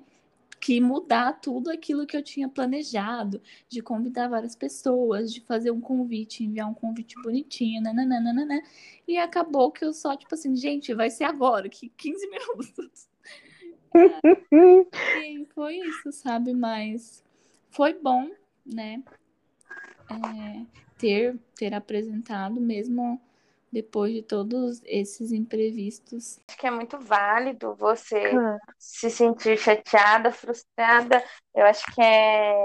que 0.66 0.82
mudar 0.82 1.34
tudo 1.34 1.70
aquilo 1.70 2.08
que 2.08 2.18
eu 2.18 2.24
tinha 2.24 2.50
planejado, 2.50 3.40
de 3.70 3.84
convidar 3.84 4.28
várias 4.28 4.56
pessoas, 4.56 5.32
de 5.32 5.40
fazer 5.42 5.70
um 5.70 5.80
convite, 5.80 6.44
enviar 6.44 6.68
um 6.68 6.74
convite 6.74 7.14
bonitinho, 7.22 7.84
nananana. 7.84 8.64
E 9.08 9.16
acabou 9.16 9.72
que 9.72 9.86
eu 9.86 9.94
só, 9.94 10.18
tipo 10.18 10.34
assim, 10.34 10.56
gente, 10.56 10.92
vai 10.92 11.12
ser 11.12 11.26
agora, 11.26 11.70
que 11.70 11.90
15 11.90 12.18
minutos. 12.34 13.08
e 15.24 15.46
foi 15.54 15.78
isso, 15.78 16.12
sabe? 16.12 16.52
Mas 16.52 17.24
foi 17.70 17.94
bom, 17.94 18.28
né? 18.66 19.04
É, 20.10 20.66
ter, 20.98 21.38
ter 21.56 21.76
apresentado 21.76 22.60
mesmo 22.60 23.22
depois 23.76 24.14
de 24.14 24.22
todos 24.24 24.82
esses 24.86 25.32
imprevistos. 25.34 26.40
Acho 26.48 26.58
que 26.58 26.66
é 26.66 26.72
muito 26.72 26.98
válido 26.98 27.76
você 27.76 28.32
Claro. 28.32 28.58
se 28.80 29.10
sentir 29.10 29.58
chateada, 29.58 30.32
frustrada. 30.32 31.22
Eu 31.54 31.66
acho 31.66 31.86
que 31.94 32.02
é 32.02 32.56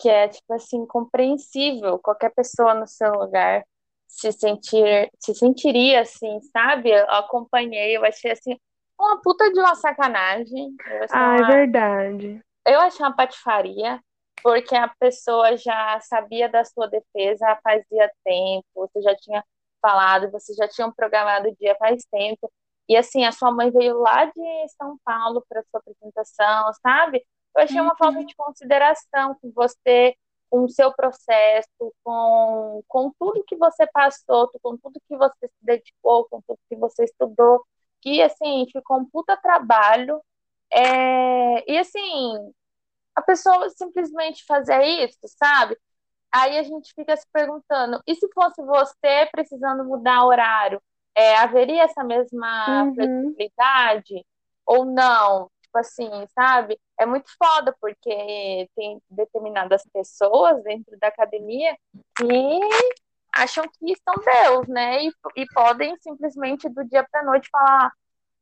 que 0.00 0.08
é 0.08 0.28
tipo 0.28 0.52
assim 0.54 0.84
compreensível 0.86 1.98
qualquer 1.98 2.30
pessoa 2.34 2.74
no 2.74 2.86
seu 2.86 3.12
lugar 3.12 3.62
se 4.08 4.32
sentir 4.32 5.10
se 5.20 5.34
sentiria 5.34 6.00
assim, 6.00 6.40
sabe? 6.52 6.90
Eu 6.90 7.08
acompanhei, 7.10 7.96
eu 7.96 8.04
achei 8.04 8.32
assim 8.32 8.58
uma 8.98 9.20
puta 9.22 9.50
de 9.52 9.60
uma 9.60 9.74
sacanagem. 9.74 10.74
Ah, 11.12 11.36
é 11.36 11.38
uma, 11.38 11.48
verdade. 11.56 12.40
eu 12.66 12.80
achei 12.80 13.04
uma 13.04 13.14
patifaria. 13.14 14.00
porque 14.42 14.74
a 14.74 14.88
pessoa 14.98 15.54
já 15.56 16.00
sabia 16.00 16.48
da 16.48 16.64
sua 16.64 16.86
defesa 16.88 17.58
fazia 17.62 18.10
tempo, 18.24 18.64
você 18.74 19.02
já 19.02 19.14
tinha 19.16 19.44
falado, 19.80 20.30
você 20.30 20.54
já 20.54 20.68
tinha 20.68 20.90
programado 20.92 21.48
o 21.48 21.56
dia 21.56 21.76
faz 21.78 22.04
tempo. 22.10 22.50
E 22.88 22.96
assim, 22.96 23.24
a 23.24 23.32
sua 23.32 23.52
mãe 23.52 23.70
veio 23.70 23.98
lá 24.00 24.24
de 24.26 24.68
São 24.76 24.98
Paulo 25.04 25.44
para 25.48 25.62
sua 25.70 25.80
apresentação, 25.80 26.72
sabe? 26.82 27.24
Eu 27.56 27.62
achei 27.62 27.80
uma 27.80 27.96
falta 27.96 28.24
de 28.24 28.34
consideração 28.34 29.36
com 29.40 29.50
você, 29.52 30.14
com 30.48 30.64
o 30.64 30.68
seu 30.68 30.92
processo, 30.92 31.68
com, 32.02 32.82
com 32.88 33.12
tudo 33.18 33.44
que 33.44 33.56
você 33.56 33.86
passou, 33.88 34.50
com 34.62 34.76
tudo 34.76 35.00
que 35.08 35.16
você 35.16 35.46
se 35.46 35.54
dedicou, 35.62 36.26
com 36.28 36.40
tudo 36.42 36.58
que 36.68 36.76
você 36.76 37.04
estudou, 37.04 37.64
que 38.00 38.22
assim, 38.22 38.66
ficou 38.72 38.98
um 38.98 39.04
puta 39.08 39.36
trabalho. 39.36 40.20
É... 40.72 41.72
E 41.72 41.78
assim, 41.78 42.52
a 43.14 43.22
pessoa 43.22 43.68
simplesmente 43.70 44.44
fazer 44.44 44.82
isso, 44.82 45.18
sabe? 45.24 45.76
Aí 46.32 46.58
a 46.58 46.62
gente 46.62 46.92
fica 46.94 47.16
se 47.16 47.26
perguntando, 47.32 48.00
e 48.06 48.14
se 48.14 48.28
fosse 48.32 48.62
você 48.62 49.28
precisando 49.32 49.84
mudar 49.84 50.24
horário, 50.24 50.80
é, 51.14 51.36
haveria 51.36 51.82
essa 51.84 52.04
mesma 52.04 52.86
Uhum. 52.86 52.94
flexibilidade 52.94 54.24
ou 54.64 54.84
não? 54.84 55.50
Tipo 55.62 55.78
assim, 55.78 56.10
sabe? 56.34 56.78
É 56.98 57.06
muito 57.06 57.30
foda, 57.36 57.74
porque 57.80 58.68
tem 58.76 59.00
determinadas 59.10 59.82
pessoas 59.92 60.62
dentro 60.62 60.96
da 60.98 61.08
academia 61.08 61.76
que 62.16 62.60
acham 63.34 63.64
que 63.78 63.94
são 64.04 64.14
Deus, 64.24 64.68
né? 64.68 65.04
E, 65.04 65.12
e 65.36 65.46
podem 65.52 65.96
simplesmente 66.00 66.68
do 66.68 66.84
dia 66.84 67.06
para 67.10 67.24
noite 67.24 67.48
falar: 67.50 67.92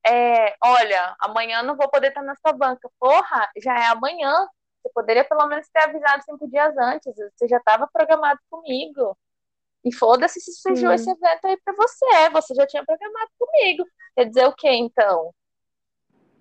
é, 0.07 0.57
olha, 0.64 1.16
amanhã 1.21 1.62
não 1.62 1.76
vou 1.76 1.88
poder 1.90 2.09
estar 2.09 2.23
na 2.23 2.35
sua 2.37 2.52
banca. 2.52 2.90
Porra, 2.99 3.49
já 3.62 3.75
é 3.78 3.87
amanhã. 3.88 4.35
Você 4.82 4.92
poderia 4.94 5.25
pelo 5.25 5.47
menos 5.47 5.68
ter 5.68 5.80
avisado 5.80 6.23
cinco 6.25 6.49
dias 6.49 6.76
antes. 6.78 7.14
Você 7.14 7.49
já 7.49 7.58
estava 7.58 7.88
programado 7.92 8.40
comigo. 8.50 9.16
E 9.85 9.94
foda-se 9.94 10.40
se 10.40 10.52
surgiu 10.54 10.88
Sim. 10.90 10.94
esse 10.94 11.11
evento 11.11 11.47
aí 11.47 11.58
pra 11.64 11.75
você. 11.75 12.30
Você 12.30 12.54
já 12.54 12.66
tinha 12.66 12.85
programado 12.85 13.30
comigo. 13.38 13.85
Quer 14.16 14.25
dizer 14.26 14.47
o 14.47 14.54
quê, 14.54 14.70
então? 14.70 15.32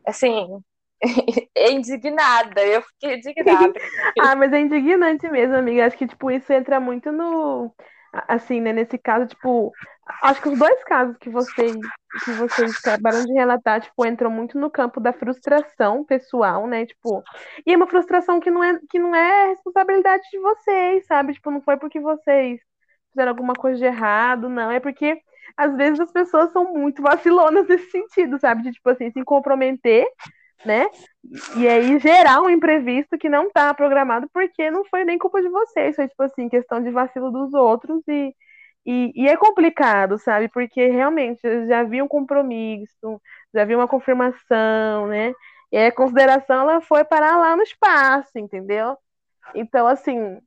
Assim, 0.05 0.61
indignada. 1.55 2.65
Eu 2.65 2.81
fiquei 2.81 3.15
indignada. 3.17 3.73
Ah, 4.19 4.35
mas 4.35 4.51
é 4.53 4.59
indignante 4.59 5.29
mesmo, 5.29 5.55
amiga. 5.55 5.85
Acho 5.85 5.97
que, 5.97 6.07
tipo, 6.07 6.31
isso 6.31 6.51
entra 6.51 6.79
muito 6.79 7.11
no. 7.11 7.73
Assim, 8.27 8.59
né? 8.59 8.73
Nesse 8.73 8.97
caso, 8.97 9.27
tipo. 9.27 9.71
Acho 10.23 10.41
que 10.41 10.49
os 10.49 10.57
dois 10.57 10.83
casos 10.85 11.17
que 11.17 11.29
vocês, 11.29 11.75
que 12.23 12.31
vocês 12.31 12.75
acabaram 12.77 13.25
de 13.25 13.33
relatar, 13.33 13.81
tipo, 13.81 14.05
entram 14.05 14.29
muito 14.29 14.57
no 14.57 14.69
campo 14.69 14.99
da 14.99 15.13
frustração 15.13 16.03
pessoal, 16.03 16.67
né? 16.67 16.85
Tipo, 16.85 17.23
e 17.65 17.73
é 17.73 17.77
uma 17.77 17.87
frustração 17.87 18.39
que 18.39 18.49
não 18.51 18.63
é, 18.63 18.79
que 18.89 18.99
não 18.99 19.15
é 19.15 19.47
responsabilidade 19.49 20.23
de 20.31 20.39
vocês, 20.39 21.05
sabe? 21.05 21.33
Tipo, 21.33 21.51
não 21.51 21.61
foi 21.61 21.77
porque 21.77 21.99
vocês 21.99 22.59
fizeram 23.11 23.31
alguma 23.31 23.53
coisa 23.53 23.77
de 23.77 23.85
errado, 23.85 24.49
não. 24.49 24.71
É 24.71 24.79
porque, 24.79 25.19
às 25.55 25.75
vezes, 25.75 25.99
as 25.99 26.11
pessoas 26.11 26.51
são 26.51 26.73
muito 26.73 27.01
vacilonas 27.01 27.67
nesse 27.69 27.89
sentido, 27.91 28.39
sabe? 28.39 28.63
De, 28.63 28.71
tipo 28.71 28.89
assim, 28.89 29.11
se 29.11 29.23
comprometer, 29.23 30.07
né? 30.65 30.87
E 31.57 31.67
aí 31.67 31.99
gerar 31.99 32.41
um 32.41 32.49
imprevisto 32.49 33.17
que 33.17 33.29
não 33.29 33.49
tá 33.51 33.73
programado 33.73 34.27
porque 34.33 34.71
não 34.71 34.85
foi 34.85 35.05
nem 35.05 35.17
culpa 35.17 35.41
de 35.41 35.49
vocês, 35.49 35.95
foi 35.95 36.07
tipo 36.07 36.23
assim, 36.23 36.49
questão 36.49 36.81
de 36.81 36.89
vacilo 36.91 37.31
dos 37.31 37.53
outros 37.53 38.01
e, 38.07 38.33
e, 38.87 39.11
e 39.15 39.27
é 39.27 39.35
complicado, 39.37 40.17
sabe? 40.17 40.49
Porque 40.49 40.87
realmente 40.87 41.41
já 41.67 41.81
havia 41.81 42.03
um 42.03 42.07
compromisso, 42.07 43.21
já 43.53 43.63
havia 43.63 43.77
uma 43.77 43.87
confirmação, 43.87 45.07
né? 45.07 45.33
E 45.71 45.77
a 45.77 45.91
consideração 45.91 46.61
ela 46.61 46.81
foi 46.81 47.03
parar 47.03 47.37
lá 47.37 47.55
no 47.57 47.63
espaço, 47.63 48.39
entendeu? 48.39 48.97
Então, 49.55 49.87
assim, 49.87 50.39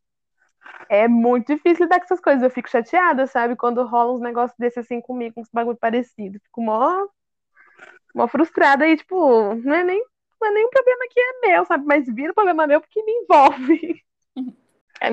é 0.88 1.08
muito 1.08 1.54
difícil 1.54 1.84
lidar 1.84 1.98
com 1.98 2.04
essas 2.04 2.20
coisas. 2.20 2.42
Eu 2.42 2.50
fico 2.50 2.70
chateada, 2.70 3.26
sabe? 3.26 3.56
Quando 3.56 3.84
rola 3.86 4.12
uns 4.14 4.20
negócios 4.22 4.58
desses 4.58 4.78
assim 4.78 5.00
comigo, 5.00 5.40
uns 5.40 5.48
bagulho 5.52 5.76
parecido. 5.78 6.40
Fico 6.40 6.62
mó, 6.62 7.06
mó 8.14 8.26
frustrada 8.28 8.86
e, 8.86 8.96
tipo, 8.96 9.54
não 9.56 9.74
é 9.74 9.84
nem 9.84 10.04
não 10.40 10.48
é 10.48 10.52
nem 10.54 10.66
um 10.66 10.70
problema 10.70 11.04
que 11.10 11.20
é 11.20 11.48
meu, 11.48 11.64
sabe? 11.66 11.84
Mas 11.84 12.06
vira 12.06 12.32
problema 12.32 12.66
meu 12.66 12.80
porque 12.80 13.02
me 13.04 13.12
envolve. 13.12 14.02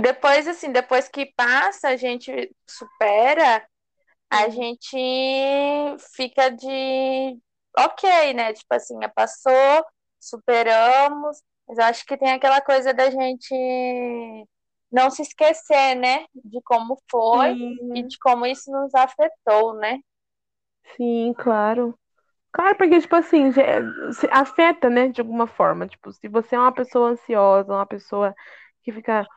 Depois, 0.02 0.48
assim, 0.48 0.72
depois 0.72 1.08
que 1.08 1.26
passa, 1.36 1.90
a 1.90 1.96
gente 1.96 2.32
supera, 2.70 3.66
a 4.32 4.50
Uhum. 4.50 4.50
gente 4.50 4.98
fica 6.16 6.50
de 6.52 7.40
ok, 7.78 8.34
né? 8.34 8.54
Tipo 8.54 8.74
assim, 8.76 8.96
passou, 9.16 9.86
superamos, 10.20 11.42
mas 11.68 11.78
eu 11.78 11.86
acho 11.86 12.06
que 12.06 12.18
tem 12.18 12.32
aquela 12.34 12.62
coisa 12.62 12.94
da 12.94 13.10
gente 13.10 13.54
não 14.92 15.10
se 15.10 15.22
esquecer, 15.22 15.96
né? 15.96 16.26
De 16.36 16.62
como 16.64 16.98
foi 17.10 17.54
e 17.94 18.04
Sim, 18.04 18.08
de 18.08 18.18
como 18.20 18.46
isso 18.46 18.72
nos 18.72 18.94
afetou, 18.96 19.76
né? 19.76 20.00
sim, 20.96 21.34
claro. 21.38 21.98
Claro, 22.54 22.78
porque, 22.78 23.00
tipo 23.02 23.16
assim, 23.16 23.52
afeta, 24.32 24.90
né, 24.90 25.10
de 25.10 25.22
alguma 25.22 25.48
forma. 25.48 25.88
Tipo, 25.88 26.12
se 26.14 26.28
você 26.28 26.56
é 26.56 26.60
uma 26.60 26.74
pessoa 26.74 27.10
ansiosa, 27.12 27.74
uma 27.74 27.86
pessoa 27.86 28.36
que 28.84 28.92
fica, 28.92 29.28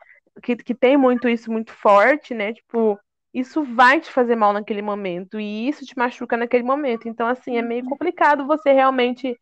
que, 0.41 0.55
que 0.55 0.75
tem 0.75 0.97
muito 0.97 1.27
isso 1.29 1.51
muito 1.51 1.73
forte, 1.73 2.33
né, 2.33 2.53
tipo, 2.53 2.99
isso 3.33 3.63
vai 3.63 3.99
te 4.01 4.11
fazer 4.11 4.35
mal 4.35 4.53
naquele 4.53 4.81
momento 4.81 5.39
e 5.39 5.67
isso 5.67 5.85
te 5.85 5.97
machuca 5.97 6.35
naquele 6.35 6.63
momento. 6.63 7.07
Então, 7.07 7.27
assim, 7.27 7.57
é 7.57 7.61
meio 7.61 7.85
complicado 7.85 8.45
você 8.45 8.73
realmente 8.73 9.39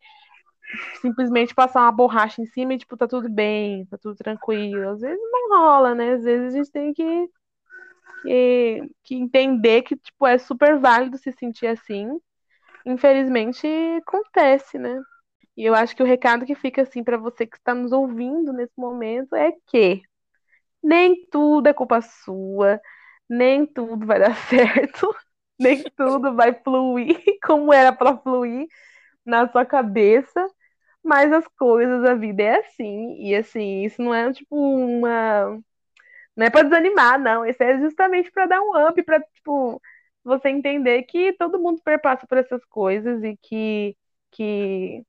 simplesmente 1.00 1.54
passar 1.54 1.82
uma 1.82 1.92
borracha 1.92 2.40
em 2.40 2.46
cima 2.46 2.74
e, 2.74 2.78
tipo, 2.78 2.96
tá 2.96 3.08
tudo 3.08 3.28
bem, 3.28 3.86
tá 3.86 3.98
tudo 3.98 4.14
tranquilo. 4.16 4.90
Às 4.90 5.00
vezes 5.00 5.20
não 5.32 5.48
rola, 5.50 5.94
né? 5.94 6.12
Às 6.12 6.22
vezes 6.22 6.54
a 6.54 6.56
gente 6.56 6.70
tem 6.70 6.92
que, 6.92 7.28
que, 8.22 8.90
que 9.04 9.14
entender 9.16 9.82
que, 9.82 9.96
tipo, 9.96 10.26
é 10.26 10.38
super 10.38 10.78
válido 10.78 11.18
se 11.18 11.32
sentir 11.32 11.66
assim. 11.66 12.08
Infelizmente, 12.86 13.66
acontece, 14.06 14.78
né? 14.78 15.00
E 15.56 15.64
eu 15.64 15.74
acho 15.74 15.94
que 15.96 16.02
o 16.02 16.06
recado 16.06 16.46
que 16.46 16.54
fica 16.54 16.82
assim 16.82 17.04
para 17.04 17.18
você 17.18 17.46
que 17.46 17.56
está 17.56 17.74
nos 17.74 17.92
ouvindo 17.92 18.52
nesse 18.52 18.72
momento 18.78 19.34
é 19.34 19.52
que 19.66 20.02
nem 20.82 21.26
tudo 21.30 21.68
é 21.68 21.72
culpa 21.72 22.00
sua, 22.00 22.80
nem 23.28 23.66
tudo 23.66 24.06
vai 24.06 24.18
dar 24.20 24.34
certo, 24.48 25.14
nem 25.58 25.82
tudo 25.96 26.34
vai 26.34 26.54
fluir 26.54 27.16
como 27.44 27.72
era 27.72 27.92
para 27.92 28.16
fluir 28.18 28.66
na 29.24 29.48
sua 29.48 29.64
cabeça, 29.66 30.46
mas 31.02 31.32
as 31.32 31.46
coisas, 31.48 32.04
a 32.04 32.14
vida 32.14 32.42
é 32.42 32.58
assim, 32.60 33.16
e 33.18 33.34
assim, 33.34 33.84
isso 33.84 34.02
não 34.02 34.14
é 34.14 34.32
tipo 34.32 34.56
uma. 34.56 35.58
Não 36.36 36.46
é 36.46 36.50
para 36.50 36.64
desanimar, 36.64 37.18
não. 37.20 37.44
Isso 37.46 37.62
é 37.62 37.78
justamente 37.80 38.30
para 38.32 38.46
dar 38.46 38.60
um 38.62 38.88
up, 38.88 39.02
para 39.02 39.20
tipo, 39.20 39.80
você 40.24 40.48
entender 40.50 41.02
que 41.04 41.32
todo 41.34 41.58
mundo 41.60 41.80
perpassa 41.84 42.26
por 42.26 42.38
essas 42.38 42.64
coisas 42.66 43.22
e 43.24 43.36
que, 43.42 43.96
que 44.30 45.04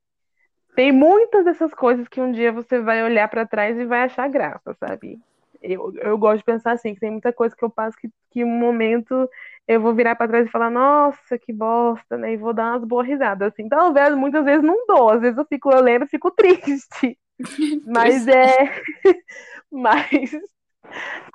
tem 0.75 0.91
muitas 0.91 1.45
dessas 1.45 1.73
coisas 1.73 2.07
que 2.07 2.21
um 2.21 2.31
dia 2.31 2.51
você 2.51 2.79
vai 2.81 3.03
olhar 3.03 3.27
para 3.29 3.45
trás 3.45 3.77
e 3.77 3.85
vai 3.85 4.03
achar 4.03 4.29
graça, 4.29 4.73
sabe? 4.79 5.19
Eu, 5.61 5.93
eu 5.97 6.17
gosto 6.17 6.39
de 6.39 6.43
pensar 6.43 6.73
assim, 6.73 6.93
que 6.93 6.99
tem 6.99 7.11
muita 7.11 7.31
coisa 7.31 7.55
que 7.55 7.63
eu 7.63 7.69
passo 7.69 7.97
que, 7.97 8.09
que 8.31 8.43
um 8.43 8.57
momento 8.57 9.29
eu 9.67 9.79
vou 9.79 9.93
virar 9.93 10.15
para 10.15 10.27
trás 10.27 10.47
e 10.47 10.51
falar, 10.51 10.69
nossa, 10.69 11.37
que 11.37 11.53
bosta, 11.53 12.17
né? 12.17 12.33
E 12.33 12.37
vou 12.37 12.53
dar 12.53 12.73
umas 12.73 12.83
boas 12.83 13.07
risadas, 13.07 13.53
assim. 13.53 13.69
Talvez 13.69 14.15
muitas 14.15 14.43
vezes 14.43 14.63
não 14.63 14.85
dou, 14.87 15.09
às 15.09 15.21
vezes 15.21 15.37
eu 15.37 15.45
fico, 15.45 15.71
eu 15.71 15.81
lembro 15.81 16.07
e 16.07 16.09
fico 16.09 16.31
triste. 16.35 17.17
Mas 17.85 18.27
é. 18.27 18.81
Mas 19.71 20.31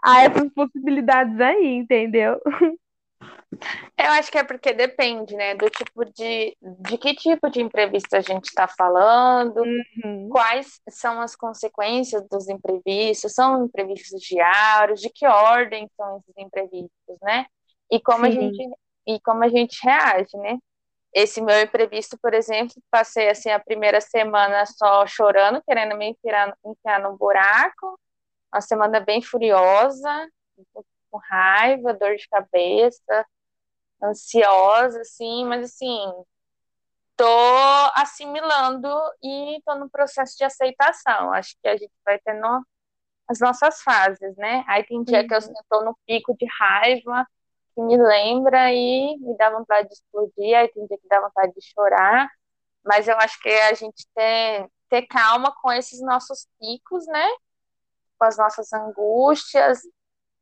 há 0.03 0.23
essas 0.25 0.53
possibilidades 0.53 1.41
aí, 1.41 1.75
entendeu? 1.75 2.41
Eu 3.99 4.11
acho 4.13 4.31
que 4.31 4.39
é 4.39 4.45
porque 4.45 4.73
depende, 4.73 5.35
né, 5.37 5.55
do 5.55 5.69
tipo 5.71 6.05
de, 6.05 6.57
de 6.61 6.99
que 6.99 7.15
tipo 7.15 7.49
de 7.51 7.61
imprevisto 7.63 8.15
a 8.15 8.21
gente 8.21 8.47
está 8.47 8.69
falando, 8.69 9.61
Uhum. 10.05 10.29
quais 10.31 10.81
são 10.91 11.21
as 11.21 11.35
consequências 11.35 12.23
dos 12.29 12.49
imprevistos, 12.49 13.33
são 13.33 13.65
imprevistos 13.65 14.21
diários, 14.21 15.01
de 15.01 15.09
que 15.11 15.27
ordem 15.27 15.89
são 15.97 16.19
esses 16.19 16.35
imprevistos, 16.39 17.19
né? 17.23 17.47
E 17.91 18.01
como 18.01 18.27
a 18.27 18.31
gente 18.31 18.63
e 19.07 19.21
como 19.21 19.45
a 19.45 19.49
gente 19.49 19.79
reage, 19.85 20.37
né? 20.39 20.59
Esse 21.15 21.41
meu 21.41 21.61
imprevisto, 21.63 22.19
por 22.23 22.35
exemplo, 22.35 22.75
passei 22.91 23.29
assim 23.31 23.51
a 23.51 23.59
primeira 23.61 24.01
semana 24.01 24.67
só 24.67 25.07
chorando, 25.07 25.63
querendo 25.67 25.97
me 25.97 26.11
enfiar, 26.11 26.55
enfiar 26.65 27.01
no 27.01 27.17
buraco, 27.17 27.99
uma 28.53 28.61
semana 28.61 29.01
bem 29.01 29.23
furiosa, 29.23 30.29
com 31.11 31.19
raiva, 31.19 31.95
dor 31.95 32.17
de 32.17 32.29
cabeça, 32.29 33.27
ansiosa, 34.03 35.01
assim, 35.01 35.45
mas 35.45 35.65
assim, 35.65 36.13
tô 37.17 37.25
assimilando 37.95 38.89
e 39.23 39.61
tô 39.65 39.75
no 39.77 39.91
processo 39.91 40.37
de 40.37 40.45
aceitação. 40.45 41.33
Acho 41.33 41.57
que 41.63 41.69
a 41.69 41.77
gente 41.77 41.93
vai 42.05 42.19
tendo 42.21 42.65
as 43.29 43.41
nossas 43.41 43.83
fases, 43.83 44.37
né? 44.37 44.65
Aí 44.69 44.85
tem 44.85 45.03
dia 45.05 45.27
que 45.27 45.35
eu 45.35 45.39
estou 45.39 45.85
no 45.85 45.99
pico 46.07 46.37
de 46.37 46.47
raiva, 46.59 47.27
que 47.75 47.81
me 47.83 47.97
lembra 47.97 48.73
e 48.73 49.19
me 49.19 49.37
dá 49.37 49.51
vontade 49.51 49.89
de 49.89 49.95
explodir, 49.95 50.57
aí 50.57 50.69
tem 50.69 50.87
dia 50.87 50.99
que 50.99 51.09
dá 51.09 51.21
vontade 51.21 51.53
de 51.55 51.63
chorar, 51.73 52.29
mas 52.85 53.09
eu 53.09 53.17
acho 53.19 53.41
que 53.41 53.49
a 53.49 53.75
gente 53.75 54.07
ter, 54.15 54.69
ter 54.89 55.03
calma 55.07 55.55
com 55.63 55.73
esses 55.73 56.01
nossos 56.01 56.49
picos, 56.61 57.07
né? 57.07 57.29
com 58.19 58.25
as 58.25 58.37
nossas 58.37 58.73
angústias 58.73 59.81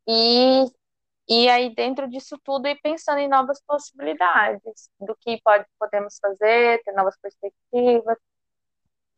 e 0.09 0.65
e 1.27 1.49
aí 1.49 1.75
dentro 1.75 2.09
disso 2.09 2.39
tudo 2.45 2.69
ir 2.69 2.79
pensando 2.83 3.19
em 3.19 3.29
novas 3.29 3.63
possibilidades 3.67 4.91
do 5.01 5.17
que 5.17 5.41
pode 5.43 5.65
podemos 5.79 6.19
fazer, 6.21 6.83
ter 6.85 6.93
novas 6.93 7.17
perspectivas 7.19 8.19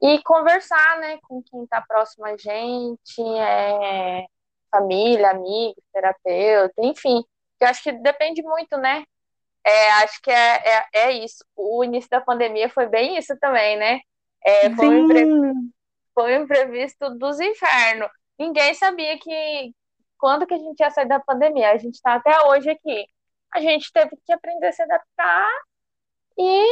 e 0.01 0.23
conversar, 0.23 0.99
né, 1.01 1.19
com 1.23 1.43
quem 1.43 1.65
está 1.65 1.81
próximo 1.81 2.27
a 2.27 2.37
gente, 2.37 3.21
é, 3.41 4.27
família, 4.71 5.31
amigos, 5.31 5.83
terapeuta, 5.93 6.75
enfim. 6.79 7.25
Eu 7.61 7.69
acho 7.69 7.83
que 7.83 7.93
depende 7.93 8.43
muito, 8.43 8.77
né? 8.77 9.05
É, 9.65 9.91
acho 10.05 10.21
que 10.23 10.31
é, 10.31 10.63
é, 10.65 10.87
é, 10.93 11.13
isso. 11.13 11.45
O 11.57 11.83
início 11.83 12.11
da 12.11 12.21
pandemia 12.21 12.69
foi 12.69 12.87
bem 12.87 13.17
isso 13.19 13.37
também, 13.41 13.77
né? 13.77 14.01
É, 14.45 14.71
foi, 14.75 14.89
um 14.89 15.05
imprevisto, 15.05 15.75
foi 16.15 16.39
um 16.39 16.43
imprevisto 16.45 17.11
dos 17.19 17.41
infernos. 17.41 18.09
Ninguém 18.39 18.75
sabia 18.75 19.19
que 19.19 19.75
quando 20.19 20.47
que 20.47 20.55
a 20.55 20.59
gente 20.59 20.81
ia 20.81 20.91
sair 20.91 21.09
da 21.09 21.21
pandemia. 21.21 21.73
A 21.73 21.77
gente 21.77 21.95
está 21.95 22.15
até 22.15 22.41
hoje 22.47 22.71
aqui. 22.71 23.07
A 23.55 23.61
gente 23.61 23.93
teve 23.93 24.17
que 24.25 24.33
aprender 24.33 24.69
a 24.69 24.73
se 24.73 24.83
adaptar 24.83 25.49
e 26.39 26.67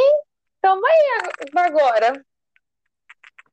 estamos 0.57 0.85
aí 0.85 1.67
agora. 1.67 2.25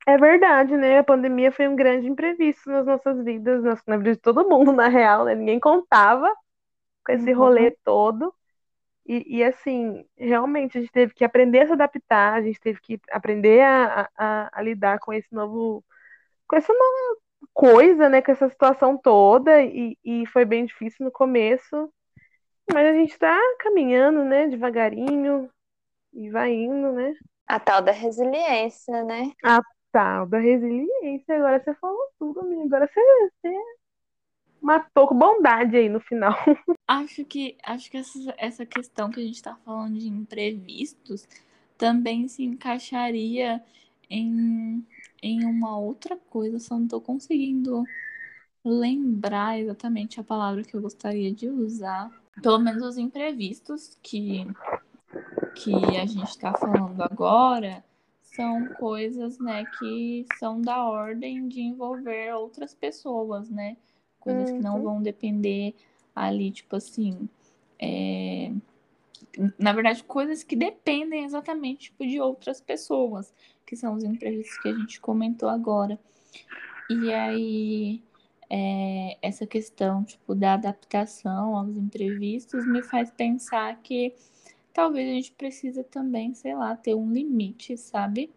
É 0.08 0.18
verdade, 0.18 0.76
né? 0.76 1.00
A 1.00 1.04
pandemia 1.04 1.52
foi 1.52 1.68
um 1.68 1.76
grande 1.76 2.08
imprevisto 2.08 2.70
nas 2.70 2.86
nossas 2.86 3.24
vidas, 3.24 3.64
na 3.86 3.98
vida 3.98 4.14
de 4.14 4.22
todo 4.22 4.50
mundo, 4.50 4.72
na 4.74 4.88
real, 4.88 5.26
né? 5.26 5.36
Ninguém 5.36 5.60
contava 5.60 6.34
com 7.06 7.12
esse 7.14 7.32
uhum. 7.32 7.38
rolê 7.38 7.72
todo. 7.84 8.34
E, 9.06 9.38
e, 9.40 9.44
assim, 9.44 10.06
realmente 10.18 10.78
a 10.78 10.82
gente 10.82 10.92
teve 10.92 11.14
que 11.14 11.24
aprender 11.24 11.62
a 11.62 11.68
se 11.68 11.74
adaptar, 11.74 12.34
a 12.34 12.42
gente 12.42 12.60
teve 12.60 12.80
que 12.82 13.00
aprender 13.12 13.62
a, 13.62 14.10
a, 14.18 14.60
a 14.60 14.62
lidar 14.62 15.00
com 15.00 15.12
esse 15.12 15.34
novo, 15.34 15.84
com 16.48 16.56
essa 16.56 16.72
nova 16.74 17.18
coisa, 17.54 18.10
né? 18.10 18.22
Com 18.22 18.32
essa 18.32 18.50
situação 18.50 18.98
toda. 18.98 19.62
E, 19.64 19.98
e 20.04 20.26
foi 20.28 20.46
bem 20.46 20.66
difícil 20.66 21.06
no 21.06 21.12
começo. 21.12 21.92
Mas 22.72 22.88
a 22.88 22.94
gente 22.94 23.18
tá 23.18 23.38
caminhando, 23.60 24.24
né? 24.24 24.48
Devagarinho. 24.48 25.50
E 26.14 26.30
vai 26.30 26.54
indo, 26.54 26.92
né? 26.92 27.14
A 27.48 27.60
tal 27.60 27.82
da 27.82 27.92
resiliência, 27.92 29.04
né? 29.04 29.32
A 29.44 29.62
tal 29.92 30.26
da 30.26 30.40
resiliência. 30.40 31.36
Agora 31.36 31.62
você 31.62 31.74
falou 31.76 32.08
tudo, 32.20 32.42
amiga. 32.42 32.64
Agora 32.64 32.90
você, 32.92 33.02
você 33.42 33.56
matou 34.62 35.08
com 35.08 35.18
bondade 35.18 35.76
aí 35.76 35.90
no 35.90 36.00
final. 36.00 36.34
Acho 36.88 37.24
que, 37.24 37.58
acho 37.64 37.90
que 37.90 37.98
essa, 37.98 38.36
essa 38.38 38.66
questão 38.66 39.10
que 39.10 39.20
a 39.20 39.24
gente 39.24 39.36
está 39.36 39.56
falando 39.56 39.98
de 39.98 40.10
imprevistos 40.10 41.26
também 41.78 42.28
se 42.28 42.44
encaixaria 42.44 43.64
em, 44.10 44.86
em 45.22 45.46
uma 45.46 45.78
outra 45.78 46.18
coisa, 46.18 46.60
só 46.60 46.76
não 46.76 46.86
estou 46.86 47.02
conseguindo 47.02 47.84
lembrar 48.64 49.60
exatamente 49.60 50.20
a 50.20 50.24
palavra 50.24 50.64
que 50.64 50.76
eu 50.76 50.82
gostaria 50.82 51.32
de 51.34 51.50
usar. 51.50 52.10
Pelo 52.42 52.60
menos 52.60 52.84
os 52.84 52.98
imprevistos 52.98 53.98
que, 54.02 54.46
que 55.56 55.74
a 55.98 56.06
gente 56.06 56.30
está 56.30 56.54
falando 56.54 57.02
agora 57.02 57.84
são 58.22 58.68
coisas, 58.76 59.38
né, 59.40 59.66
que 59.78 60.26
são 60.40 60.62
da 60.62 60.86
ordem 60.86 61.48
de 61.48 61.62
envolver 61.62 62.34
outras 62.34 62.74
pessoas, 62.74 63.50
né? 63.50 63.76
Coisas 64.20 64.52
uhum. 64.52 64.58
que 64.58 64.64
não 64.64 64.76
uhum. 64.78 64.84
vão 64.84 65.02
depender 65.02 65.76
ali, 66.16 66.52
tipo 66.52 66.76
assim. 66.76 67.28
É... 67.80 68.54
Na 69.58 69.72
verdade, 69.74 70.04
coisas 70.04 70.44
que 70.44 70.56
dependem 70.56 71.24
exatamente 71.24 71.90
tipo, 71.90 72.06
de 72.06 72.20
outras 72.20 72.60
pessoas, 72.60 73.34
que 73.66 73.76
são 73.76 73.94
os 73.94 74.04
imprevistos 74.04 74.58
que 74.60 74.70
a 74.70 74.74
gente 74.74 75.00
comentou 75.00 75.48
agora. 75.48 76.00
E 76.90 77.14
aí, 77.14 78.04
é, 78.50 79.18
essa 79.22 79.48
questão 79.48 80.04
tipo, 80.04 80.36
da 80.36 80.56
adaptação 80.56 81.56
aos 81.56 81.78
imprevistos 81.78 82.68
me 82.68 82.84
faz 82.84 83.10
pensar 83.10 83.82
que 83.82 84.14
talvez 84.74 85.10
a 85.10 85.14
gente 85.14 85.32
precisa 85.32 85.84
também, 85.84 86.34
sei 86.34 86.54
lá, 86.54 86.76
ter 86.76 86.94
um 86.94 87.12
limite, 87.12 87.78
sabe? 87.78 88.30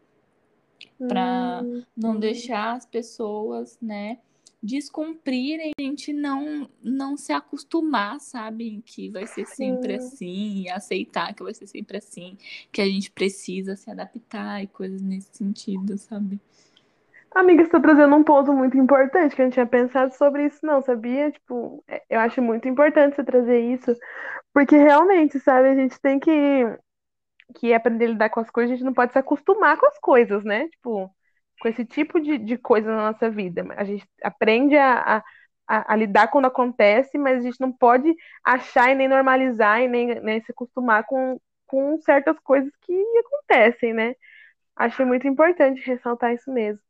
Para 1.09 1.63
hum, 1.65 1.83
não 1.97 2.19
deixar 2.19 2.75
as 2.75 2.87
pessoas, 2.87 3.77
né? 3.83 4.19
Descumprirem, 4.65 5.73
a 5.79 5.83
gente 5.83 6.13
não, 6.13 6.69
não 6.83 7.17
se 7.17 7.33
acostumar, 7.33 8.19
sabe? 8.19 8.83
Que 8.87 9.11
vai 9.11 9.27
ser 9.27 9.47
sempre 9.47 9.99
Sim. 10.01 10.07
assim, 10.07 10.63
e 10.63 10.71
aceitar 10.71 11.35
que 11.35 11.43
vai 11.43 11.53
ser 11.53 11.67
sempre 11.67 11.99
assim, 11.99 12.39
que 12.73 12.81
a 12.81 12.87
gente 12.87 13.11
precisa 13.11 13.77
se 13.77 13.91
adaptar 13.91 14.63
e 14.63 14.67
coisas 14.67 15.03
nesse 15.03 15.37
sentido, 15.37 15.99
sabe? 15.99 16.41
Amiga, 17.35 17.63
você 17.63 17.67
está 17.67 17.81
trazendo 17.81 18.15
um 18.17 18.23
ponto 18.23 18.53
muito 18.53 18.79
importante 18.79 19.35
que 19.35 19.43
eu 19.43 19.47
não 19.47 19.53
tinha 19.53 19.67
pensado 19.67 20.15
sobre 20.15 20.47
isso, 20.47 20.65
não, 20.65 20.81
sabia? 20.81 21.31
Tipo, 21.31 21.85
é, 21.87 22.03
eu 22.09 22.21
acho 22.21 22.41
muito 22.41 22.67
importante 22.69 23.17
você 23.17 23.25
trazer 23.25 23.61
isso, 23.61 23.95
porque 24.53 24.77
realmente, 24.77 25.39
sabe, 25.41 25.69
a 25.69 25.75
gente 25.75 26.01
tem 26.01 26.19
que, 26.19 26.31
que 27.57 27.75
aprender 27.75 28.07
a 28.07 28.09
lidar 28.09 28.31
com 28.31 28.41
as 28.41 28.49
coisas, 28.49 28.73
a 28.73 28.77
gente 28.77 28.85
não 28.85 28.95
pode 28.95 29.13
se 29.13 29.19
acostumar 29.19 29.77
com 29.77 29.87
as 29.87 29.99
coisas, 29.99 30.45
né? 30.45 30.69
Tipo, 30.69 31.11
com 31.61 31.69
esse 31.69 31.85
tipo 31.85 32.21
de, 32.21 32.39
de 32.39 32.59
coisa 32.59 32.95
na 32.95 33.13
nossa 33.13 33.31
vida. 33.31 33.65
A 33.77 33.85
gente 33.85 34.07
aprende 34.23 34.77
a, 34.77 35.23
a, 35.67 35.93
a, 35.93 35.97
lidar 35.97 36.29
quando 36.29 36.47
acontece, 36.47 37.17
mas 37.19 37.39
a 37.39 37.43
gente 37.43 37.61
não 37.61 37.73
pode 37.73 38.15
achar 38.45 38.91
e 38.91 38.95
nem 38.95 39.09
normalizar 39.09 39.81
e 39.81 39.89
nem, 39.89 40.21
nem 40.21 40.43
se 40.43 40.53
acostumar 40.53 41.05
com, 41.05 41.41
com 41.67 41.99
certas 42.01 42.39
coisas 42.41 42.71
que 42.83 42.93
acontecem, 43.19 43.93
né? 43.93 44.15
Acho 44.77 45.07
muito 45.07 45.27
importante 45.27 45.87
ressaltar 45.87 46.35
isso 46.35 46.51
mesmo. 46.53 46.81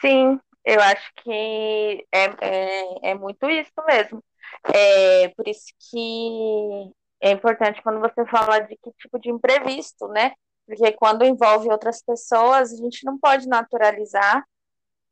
Sim, 0.00 0.40
eu 0.64 0.80
acho 0.80 1.12
que 1.16 2.06
é, 2.10 2.24
é, 2.40 3.10
é 3.10 3.14
muito 3.14 3.48
isso 3.48 3.72
mesmo. 3.86 4.24
É 4.72 5.28
por 5.36 5.46
isso 5.46 5.66
que 5.90 6.90
é 7.20 7.30
importante 7.30 7.82
quando 7.82 8.00
você 8.00 8.24
fala 8.26 8.60
de 8.60 8.76
que 8.76 8.90
tipo 8.98 9.18
de 9.18 9.30
imprevisto, 9.30 10.08
né? 10.08 10.32
Porque 10.66 10.92
quando 10.92 11.24
envolve 11.24 11.70
outras 11.70 12.02
pessoas, 12.02 12.72
a 12.72 12.76
gente 12.76 13.04
não 13.04 13.18
pode 13.18 13.48
naturalizar 13.48 14.44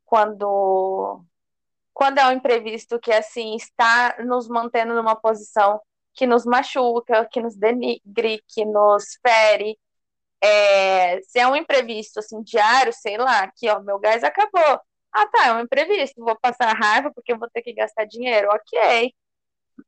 quando 0.05 1.25
quando 1.95 2.19
é 2.19 2.27
um 2.27 2.33
imprevisto 2.33 2.99
que 2.99 3.13
assim 3.13 3.55
está 3.57 4.17
nos 4.25 4.49
mantendo 4.49 4.95
numa 4.95 5.15
posição 5.15 5.81
que 6.15 6.27
nos 6.27 6.45
machuca, 6.45 7.27
que 7.31 7.41
nos 7.41 7.57
denigre, 7.57 8.43
que 8.49 8.65
nos 8.65 9.19
fere. 9.23 9.79
É, 10.43 11.21
se 11.23 11.39
é 11.39 11.47
um 11.49 11.57
imprevisto 11.57 12.19
assim 12.21 12.43
diário, 12.43 12.93
sei 12.93 13.17
lá, 13.19 13.51
que 13.57 13.69
ó, 13.71 13.81
meu 13.81 13.99
gás 13.99 14.25
acabou. 14.25 14.81
Ah, 15.13 15.27
tá, 15.29 15.47
é 15.49 15.53
um 15.55 15.61
imprevisto, 15.61 16.25
vou 16.25 16.39
passar 16.41 16.73
raiva 16.75 17.13
porque 17.15 17.33
eu 17.33 17.39
vou 17.39 17.49
ter 17.51 17.63
que 17.63 17.73
gastar 17.75 18.05
dinheiro. 18.07 18.49
OK. 18.51 19.15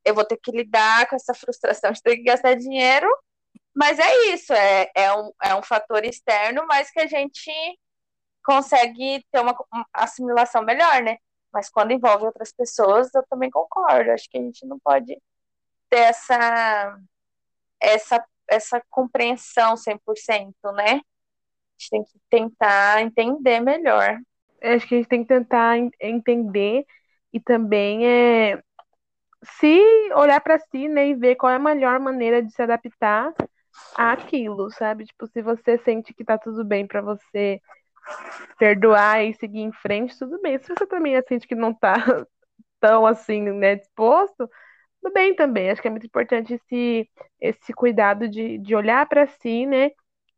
Eu 0.04 0.14
vou 0.14 0.24
ter 0.24 0.38
que 0.38 0.50
lidar 0.52 1.08
com 1.08 1.16
essa 1.16 1.34
frustração 1.34 1.92
de 1.92 2.02
ter 2.02 2.16
que 2.16 2.24
gastar 2.24 2.54
dinheiro 2.54 3.08
mas 3.74 3.98
é 3.98 4.32
isso, 4.32 4.52
é, 4.52 4.90
é, 4.94 5.12
um, 5.14 5.32
é 5.42 5.54
um 5.54 5.62
fator 5.62 6.04
externo, 6.04 6.64
mas 6.66 6.90
que 6.90 7.00
a 7.00 7.06
gente 7.06 7.50
consegue 8.44 9.24
ter 9.32 9.40
uma, 9.40 9.56
assimilação 9.92 10.62
melhor, 10.62 11.02
né? 11.02 11.16
Mas 11.52 11.70
quando 11.70 11.92
envolve 11.92 12.24
outras 12.26 12.52
pessoas, 12.52 13.12
eu 13.14 13.24
também 13.28 13.50
concordo. 13.50 14.10
Acho 14.12 14.28
que 14.30 14.38
a 14.38 14.42
gente 14.42 14.66
não 14.66 14.78
pode 14.78 15.16
ter 15.90 15.98
essa, 15.98 16.98
essa, 17.80 18.24
essa 18.48 18.82
compreensão 18.90 19.76
100%, 19.76 20.54
né? 20.74 21.00
A 21.00 21.78
gente 21.78 21.90
tem 21.90 22.04
que 22.04 22.20
tentar 22.30 23.02
entender 23.02 23.60
melhor. 23.60 24.18
Acho 24.62 24.86
que 24.86 24.94
a 24.94 24.98
gente 24.98 25.08
tem 25.08 25.22
que 25.22 25.28
tentar 25.28 25.76
entender 26.00 26.86
e 27.32 27.40
também 27.40 28.06
é 28.06 28.62
se 29.58 30.12
olhar 30.14 30.40
para 30.40 30.58
si, 30.58 30.88
né, 30.88 31.08
e 31.08 31.14
ver 31.14 31.36
qual 31.36 31.52
é 31.52 31.56
a 31.56 31.58
melhor 31.58 32.00
maneira 32.00 32.42
de 32.42 32.50
se 32.50 32.62
adaptar 32.62 33.34
aquilo, 33.96 34.70
sabe? 34.70 35.04
Tipo, 35.06 35.26
se 35.26 35.42
você 35.42 35.78
sente 35.78 36.14
que 36.14 36.24
tá 36.24 36.38
tudo 36.38 36.64
bem 36.64 36.86
para 36.86 37.00
você 37.00 37.60
perdoar 38.58 39.24
e 39.24 39.34
seguir 39.34 39.60
em 39.60 39.72
frente, 39.72 40.18
tudo 40.18 40.40
bem. 40.40 40.58
Se 40.58 40.68
você 40.68 40.86
também 40.86 41.20
sente 41.28 41.46
que 41.46 41.54
não 41.54 41.72
tá 41.74 41.94
tão 42.80 43.06
assim, 43.06 43.42
né, 43.42 43.76
disposto, 43.76 44.48
tudo 45.02 45.12
bem 45.12 45.34
também. 45.34 45.70
Acho 45.70 45.82
que 45.82 45.88
é 45.88 45.90
muito 45.90 46.06
importante 46.06 46.54
esse, 46.54 47.08
esse 47.40 47.72
cuidado 47.72 48.28
de, 48.28 48.58
de 48.58 48.74
olhar 48.74 49.06
para 49.08 49.26
si, 49.26 49.66
né? 49.66 49.90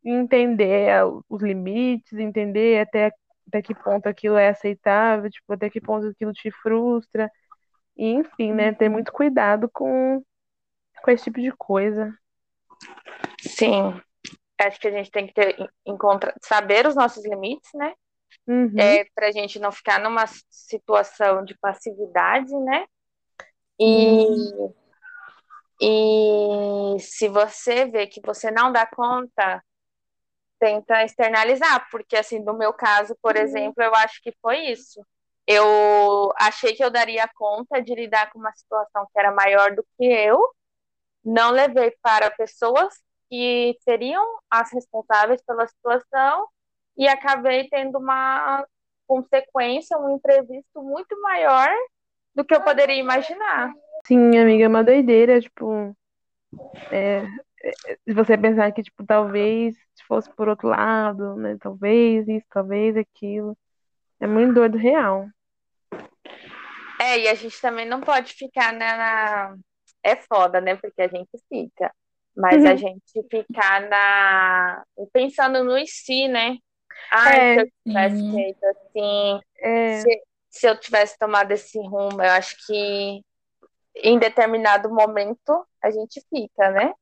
Entender 0.04 0.90
os 1.28 1.42
limites, 1.42 2.12
entender 2.18 2.80
até, 2.80 3.12
até 3.48 3.62
que 3.62 3.74
ponto 3.74 4.08
aquilo 4.08 4.36
é 4.36 4.48
aceitável, 4.48 5.30
tipo, 5.30 5.52
até 5.52 5.68
que 5.70 5.80
ponto 5.80 6.08
aquilo 6.08 6.32
te 6.32 6.50
frustra. 6.50 7.30
E, 7.96 8.06
enfim, 8.12 8.52
né? 8.52 8.72
Ter 8.72 8.88
muito 8.88 9.12
cuidado 9.12 9.68
com, 9.72 10.22
com 11.02 11.10
esse 11.10 11.24
tipo 11.24 11.40
de 11.40 11.52
coisa. 11.52 12.12
Sim, 13.48 14.00
acho 14.58 14.80
que 14.80 14.88
a 14.88 14.92
gente 14.92 15.10
tem 15.10 15.26
que 15.26 15.34
ter, 15.34 15.70
encontrar, 15.84 16.34
saber 16.42 16.86
os 16.86 16.94
nossos 16.94 17.24
limites, 17.24 17.70
né? 17.74 17.94
Uhum. 18.46 18.78
É, 18.78 19.04
para 19.14 19.28
a 19.28 19.32
gente 19.32 19.58
não 19.58 19.72
ficar 19.72 20.00
numa 20.00 20.24
situação 20.50 21.44
de 21.44 21.56
passividade, 21.58 22.54
né? 22.54 22.86
E, 23.78 24.26
uhum. 24.26 24.74
e 25.80 27.00
se 27.00 27.28
você 27.28 27.86
vê 27.86 28.06
que 28.06 28.20
você 28.20 28.50
não 28.50 28.72
dá 28.72 28.86
conta, 28.86 29.62
tenta 30.58 31.04
externalizar, 31.04 31.88
porque 31.90 32.16
assim, 32.16 32.38
no 32.38 32.56
meu 32.56 32.72
caso, 32.72 33.16
por 33.20 33.36
uhum. 33.36 33.42
exemplo, 33.42 33.82
eu 33.82 33.94
acho 33.94 34.22
que 34.22 34.32
foi 34.40 34.58
isso. 34.70 35.04
eu 35.46 36.32
achei 36.38 36.74
que 36.74 36.82
eu 36.82 36.90
daria 36.90 37.28
conta 37.34 37.80
de 37.80 37.94
lidar 37.94 38.32
com 38.32 38.38
uma 38.38 38.52
situação 38.52 39.06
que 39.12 39.18
era 39.18 39.32
maior 39.32 39.74
do 39.74 39.84
que 39.96 40.04
eu, 40.04 40.40
não 41.24 41.50
levei 41.50 41.92
para 42.02 42.30
pessoas 42.30 42.94
que 43.28 43.76
seriam 43.80 44.24
as 44.50 44.72
responsáveis 44.72 45.42
pela 45.42 45.66
situação 45.66 46.48
e 46.96 47.06
acabei 47.08 47.68
tendo 47.68 47.98
uma 47.98 48.64
consequência, 49.06 49.98
um 49.98 50.16
imprevisto 50.16 50.82
muito 50.82 51.20
maior 51.20 51.68
do 52.34 52.44
que 52.44 52.54
eu 52.54 52.62
poderia 52.62 52.96
imaginar. 52.96 53.72
Sim, 54.06 54.38
amiga, 54.38 54.64
é 54.64 54.68
uma 54.68 54.84
doideira, 54.84 55.40
tipo, 55.40 55.96
é, 56.90 57.24
é, 57.62 58.12
você 58.12 58.36
pensar 58.36 58.70
que, 58.72 58.82
tipo, 58.82 59.04
talvez 59.04 59.76
fosse 60.06 60.30
por 60.34 60.48
outro 60.48 60.68
lado, 60.68 61.34
né? 61.36 61.56
Talvez 61.60 62.26
isso, 62.28 62.46
talvez 62.50 62.96
aquilo. 62.96 63.56
É 64.20 64.26
muito 64.26 64.54
doido 64.54 64.78
real. 64.78 65.26
É, 67.00 67.18
e 67.18 67.28
a 67.28 67.34
gente 67.34 67.60
também 67.60 67.86
não 67.86 68.00
pode 68.00 68.32
ficar 68.32 68.72
na, 68.72 68.96
na... 68.96 69.56
É 70.02 70.16
foda, 70.16 70.60
né? 70.60 70.76
Porque 70.76 71.02
a 71.02 71.08
gente 71.08 71.30
fica. 71.48 71.92
Mas 72.36 72.62
uhum. 72.62 72.70
a 72.70 72.76
gente 72.76 73.22
ficar 73.30 73.88
na. 73.88 74.84
pensando 75.12 75.64
no 75.64 75.74
si, 75.86 76.28
né? 76.28 76.58
Ai, 77.10 77.38
é, 77.38 77.54
se 77.54 77.60
eu 77.60 77.70
tivesse 77.86 78.16
sim. 78.16 78.32
feito 78.34 78.64
assim, 78.66 79.40
é. 79.58 80.00
se, 80.00 80.22
se 80.50 80.66
eu 80.66 80.80
tivesse 80.80 81.18
tomado 81.18 81.50
esse 81.52 81.78
rumo, 81.78 82.22
eu 82.22 82.30
acho 82.32 82.56
que 82.66 83.22
em 84.02 84.18
determinado 84.18 84.92
momento 84.92 85.66
a 85.82 85.90
gente 85.90 86.22
fica, 86.28 86.70
né? 86.70 86.92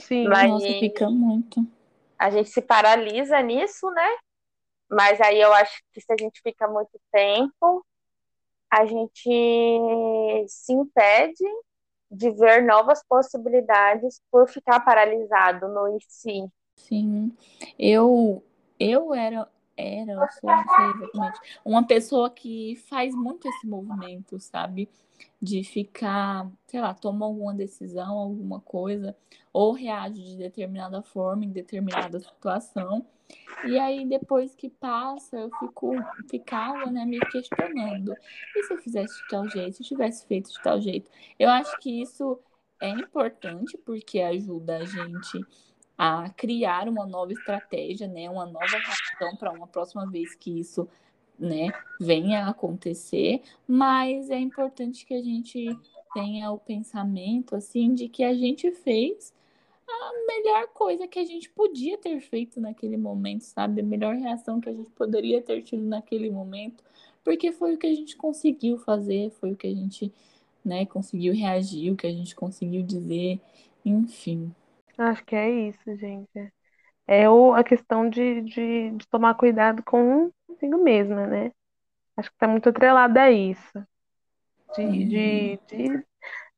Sim, 0.00 0.26
Mas 0.28 0.50
nossa, 0.50 0.66
fica 0.66 1.10
muito. 1.10 1.66
A 2.18 2.30
gente 2.30 2.48
se 2.48 2.62
paralisa 2.62 3.40
nisso, 3.42 3.90
né? 3.90 4.16
Mas 4.90 5.20
aí 5.20 5.40
eu 5.40 5.52
acho 5.52 5.82
que 5.92 6.00
se 6.00 6.12
a 6.12 6.16
gente 6.18 6.40
fica 6.42 6.66
muito 6.68 6.98
tempo, 7.10 7.84
a 8.70 8.86
gente 8.86 10.46
se 10.48 10.72
impede 10.72 11.44
de 12.12 12.30
ver 12.30 12.62
novas 12.62 13.02
possibilidades 13.08 14.20
por 14.30 14.48
ficar 14.48 14.84
paralisado 14.84 15.66
no 15.68 15.98
si. 16.08 16.46
Sim, 16.76 17.34
eu 17.78 18.44
eu 18.78 19.14
era 19.14 19.48
era, 19.76 20.28
sou, 20.32 20.50
uma 21.64 21.86
pessoa 21.86 22.30
que 22.30 22.76
faz 22.88 23.14
muito 23.14 23.48
esse 23.48 23.66
movimento, 23.66 24.38
sabe? 24.38 24.88
De 25.40 25.62
ficar, 25.64 26.50
sei 26.66 26.80
lá, 26.80 26.94
toma 26.94 27.26
alguma 27.26 27.54
decisão, 27.54 28.18
alguma 28.18 28.60
coisa, 28.60 29.16
ou 29.52 29.72
reage 29.72 30.22
de 30.22 30.36
determinada 30.36 31.02
forma 31.02 31.44
em 31.44 31.50
determinada 31.50 32.20
situação. 32.20 33.06
E 33.64 33.78
aí, 33.78 34.06
depois 34.06 34.54
que 34.54 34.68
passa, 34.68 35.36
eu 35.38 35.50
fico, 35.58 35.94
ficava, 36.28 36.90
né, 36.90 37.04
me 37.04 37.18
questionando. 37.20 38.14
E 38.56 38.62
se 38.64 38.74
eu 38.74 38.78
fizesse 38.78 39.22
de 39.22 39.28
tal 39.28 39.48
jeito, 39.48 39.76
se 39.76 39.82
eu 39.82 39.86
tivesse 39.86 40.26
feito 40.26 40.50
de 40.50 40.62
tal 40.62 40.80
jeito? 40.80 41.10
Eu 41.38 41.48
acho 41.48 41.78
que 41.78 42.02
isso 42.02 42.38
é 42.80 42.90
importante 42.90 43.78
porque 43.78 44.20
ajuda 44.20 44.78
a 44.78 44.84
gente 44.84 45.40
a 46.04 46.28
criar 46.30 46.88
uma 46.88 47.06
nova 47.06 47.32
estratégia, 47.32 48.08
né, 48.08 48.28
uma 48.28 48.44
nova 48.44 48.66
reação 48.66 49.36
para 49.36 49.52
uma 49.52 49.68
próxima 49.68 50.04
vez 50.10 50.34
que 50.34 50.58
isso, 50.58 50.88
né, 51.38 51.68
venha 52.00 52.44
a 52.44 52.50
acontecer, 52.50 53.40
mas 53.68 54.28
é 54.28 54.36
importante 54.36 55.06
que 55.06 55.14
a 55.14 55.22
gente 55.22 55.64
tenha 56.12 56.50
o 56.50 56.58
pensamento 56.58 57.54
assim 57.54 57.94
de 57.94 58.08
que 58.08 58.24
a 58.24 58.34
gente 58.34 58.72
fez 58.72 59.32
a 59.88 60.10
melhor 60.26 60.66
coisa 60.74 61.06
que 61.06 61.20
a 61.20 61.24
gente 61.24 61.48
podia 61.50 61.96
ter 61.96 62.18
feito 62.20 62.60
naquele 62.60 62.96
momento, 62.96 63.42
sabe? 63.42 63.80
A 63.80 63.84
melhor 63.84 64.16
reação 64.16 64.60
que 64.60 64.68
a 64.68 64.72
gente 64.72 64.90
poderia 64.90 65.40
ter 65.40 65.62
tido 65.62 65.84
naquele 65.84 66.28
momento, 66.30 66.82
porque 67.22 67.52
foi 67.52 67.74
o 67.74 67.78
que 67.78 67.86
a 67.86 67.94
gente 67.94 68.16
conseguiu 68.16 68.76
fazer, 68.76 69.30
foi 69.38 69.52
o 69.52 69.56
que 69.56 69.68
a 69.68 69.74
gente, 69.74 70.12
né, 70.64 70.84
conseguiu 70.84 71.32
reagir, 71.32 71.92
o 71.92 71.96
que 71.96 72.08
a 72.08 72.12
gente 72.12 72.34
conseguiu 72.34 72.82
dizer, 72.82 73.40
enfim. 73.84 74.52
Acho 74.98 75.24
que 75.24 75.34
é 75.34 75.50
isso, 75.50 75.96
gente. 75.96 76.52
É 77.06 77.28
o, 77.28 77.52
a 77.52 77.64
questão 77.64 78.08
de, 78.08 78.42
de, 78.42 78.90
de 78.92 79.08
tomar 79.08 79.34
cuidado 79.34 79.82
com 79.82 80.30
consigo 80.46 80.78
mesma, 80.78 81.26
né? 81.26 81.52
Acho 82.16 82.30
que 82.30 82.36
tá 82.36 82.46
muito 82.46 82.68
atrelada 82.68 83.22
a 83.22 83.30
isso. 83.30 83.86
De, 84.76 84.82
uhum. 84.82 85.08
de, 85.08 85.60
de 85.66 86.04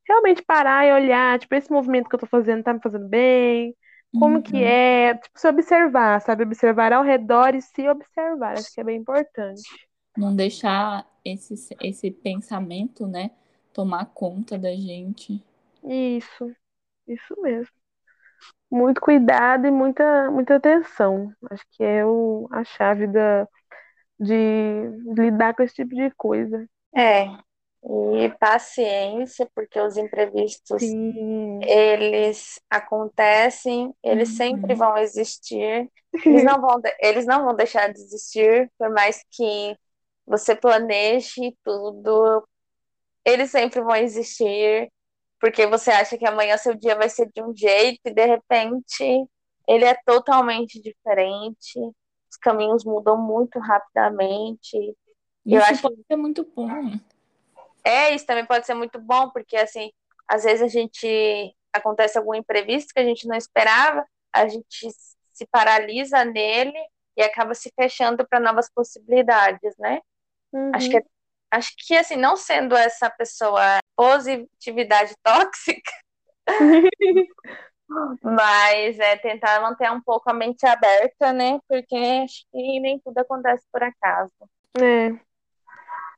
realmente 0.07 0.43
parar 0.43 0.85
e 0.85 0.93
olhar, 0.93 1.39
tipo, 1.39 1.53
esse 1.55 1.71
movimento 1.71 2.07
que 2.07 2.15
eu 2.15 2.19
tô 2.19 2.27
fazendo 2.27 2.63
tá 2.63 2.73
me 2.73 2.79
fazendo 2.81 3.07
bem? 3.07 3.75
Como 4.17 4.37
uhum. 4.37 4.41
que 4.41 4.63
é? 4.63 5.15
Tipo, 5.15 5.39
se 5.39 5.47
observar, 5.47 6.21
sabe? 6.21 6.43
Observar 6.43 6.93
ao 6.93 7.03
redor 7.03 7.55
e 7.55 7.61
se 7.61 7.87
observar. 7.89 8.53
Acho 8.53 8.73
que 8.73 8.79
é 8.79 8.83
bem 8.83 8.97
importante. 8.97 9.63
Não 10.15 10.33
deixar 10.33 11.05
esse, 11.25 11.55
esse 11.81 12.11
pensamento, 12.11 13.05
né, 13.05 13.31
tomar 13.73 14.05
conta 14.05 14.57
da 14.57 14.73
gente. 14.73 15.43
Isso, 15.83 16.55
isso 17.07 17.41
mesmo 17.41 17.84
muito 18.71 18.99
cuidado 19.01 19.67
e 19.67 19.71
muita, 19.71 20.29
muita 20.31 20.55
atenção. 20.55 21.31
Acho 21.49 21.63
que 21.71 21.83
é 21.83 22.05
o, 22.05 22.47
a 22.51 22.63
chave 22.63 23.07
da, 23.07 23.47
de 24.19 24.89
lidar 25.15 25.55
com 25.55 25.63
esse 25.63 25.75
tipo 25.75 25.95
de 25.95 26.11
coisa. 26.11 26.67
É, 26.95 27.27
e 27.87 28.29
paciência, 28.39 29.47
porque 29.53 29.79
os 29.79 29.95
imprevistos, 29.95 30.81
Sim. 30.81 31.59
eles 31.63 32.59
acontecem, 32.67 33.93
eles 34.03 34.29
uhum. 34.29 34.35
sempre 34.35 34.73
vão 34.73 34.97
existir, 34.97 35.87
eles 36.25 36.43
não 36.43 36.59
vão, 36.59 36.81
eles 36.99 37.25
não 37.27 37.45
vão 37.45 37.55
deixar 37.55 37.93
de 37.93 37.99
existir, 37.99 38.71
por 38.77 38.89
mais 38.89 39.23
que 39.29 39.77
você 40.25 40.55
planeje 40.55 41.55
tudo, 41.63 42.43
eles 43.23 43.51
sempre 43.51 43.81
vão 43.81 43.95
existir, 43.95 44.91
porque 45.39 45.65
você 45.67 45.91
acha 45.91 46.17
que 46.17 46.25
amanhã 46.25 46.57
seu 46.57 46.73
dia 46.75 46.95
vai 46.95 47.09
ser 47.09 47.29
de 47.31 47.41
um 47.41 47.55
jeito 47.55 48.01
e 48.05 48.13
de 48.13 48.25
repente 48.25 49.27
ele 49.67 49.85
é 49.85 49.95
totalmente 50.05 50.81
diferente. 50.81 51.79
Os 52.29 52.37
caminhos 52.37 52.83
mudam 52.83 53.17
muito 53.17 53.59
rapidamente. 53.59 54.77
Isso 55.45 55.55
eu 55.55 55.63
acho 55.63 55.81
pode 55.81 55.95
que... 55.95 56.03
ser 56.07 56.15
muito 56.15 56.43
bom. 56.55 56.69
É, 57.83 58.13
isso 58.15 58.25
também 58.25 58.45
pode 58.45 58.65
ser 58.65 58.73
muito 58.73 58.99
bom, 58.99 59.29
porque 59.29 59.55
assim, 59.55 59.91
às 60.27 60.43
vezes 60.43 60.61
a 60.63 60.67
gente 60.67 61.55
acontece 61.71 62.17
algum 62.17 62.33
imprevisto 62.33 62.93
que 62.93 62.99
a 62.99 63.05
gente 63.05 63.27
não 63.27 63.35
esperava, 63.35 64.05
a 64.33 64.47
gente 64.47 64.89
se 65.33 65.45
paralisa 65.51 66.23
nele 66.25 66.77
e 67.17 67.21
acaba 67.21 67.53
se 67.53 67.71
fechando 67.79 68.25
para 68.27 68.39
novas 68.39 68.69
possibilidades, 68.73 69.75
né? 69.77 70.01
Uhum. 70.51 70.71
Acho 70.73 70.89
que 70.89 70.97
acho 71.55 71.73
que 71.77 71.95
assim, 71.95 72.15
não 72.15 72.35
sendo 72.35 72.75
essa 72.75 73.09
pessoa 73.09 73.79
positividade 73.95 75.13
tóxica, 75.23 75.91
mas 78.21 78.99
é 78.99 79.15
tentar 79.17 79.61
manter 79.61 79.91
um 79.91 80.01
pouco 80.01 80.29
a 80.29 80.33
mente 80.33 80.65
aberta, 80.65 81.31
né? 81.31 81.59
Porque 81.67 81.95
acho 81.95 82.45
que 82.51 82.79
nem 82.79 82.99
tudo 82.99 83.17
acontece 83.19 83.65
por 83.71 83.83
acaso. 83.83 84.31
É, 84.79 85.13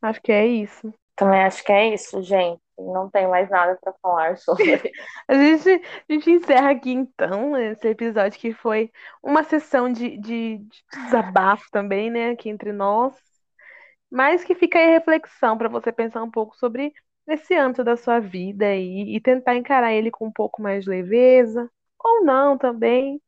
acho 0.01 0.21
que 0.21 0.31
é 0.31 0.45
isso. 0.45 0.93
Também 1.15 1.43
acho 1.43 1.63
que 1.63 1.71
é 1.71 1.93
isso, 1.93 2.21
gente. 2.21 2.61
Não 2.77 3.09
tem 3.09 3.27
mais 3.27 3.49
nada 3.49 3.77
para 3.81 3.91
falar 4.01 4.37
sobre. 4.37 4.63
a, 5.27 5.33
gente, 5.33 5.81
a 6.07 6.13
gente 6.13 6.29
encerra 6.29 6.71
aqui 6.71 6.91
então 6.91 7.57
esse 7.57 7.87
episódio 7.87 8.39
que 8.39 8.53
foi 8.53 8.91
uma 9.21 9.43
sessão 9.43 9.91
de, 9.91 10.15
de, 10.17 10.57
de 10.59 10.83
desabafo 11.05 11.65
também, 11.71 12.11
né? 12.11 12.29
Aqui 12.29 12.49
entre 12.49 12.71
nós. 12.71 13.15
Mas 14.09 14.43
que 14.43 14.55
fica 14.55 14.79
aí 14.79 14.85
a 14.85 14.91
reflexão 14.91 15.57
para 15.57 15.69
você 15.69 15.91
pensar 15.91 16.23
um 16.23 16.31
pouco 16.31 16.55
sobre 16.55 16.93
esse 17.27 17.53
âmbito 17.55 17.83
da 17.83 17.97
sua 17.97 18.19
vida 18.19 18.73
e, 18.75 19.15
e 19.15 19.21
tentar 19.21 19.55
encarar 19.55 19.93
ele 19.93 20.09
com 20.09 20.27
um 20.27 20.31
pouco 20.31 20.61
mais 20.61 20.85
de 20.85 20.89
leveza, 20.89 21.69
ou 21.99 22.23
não 22.23 22.57
também, 22.57 23.21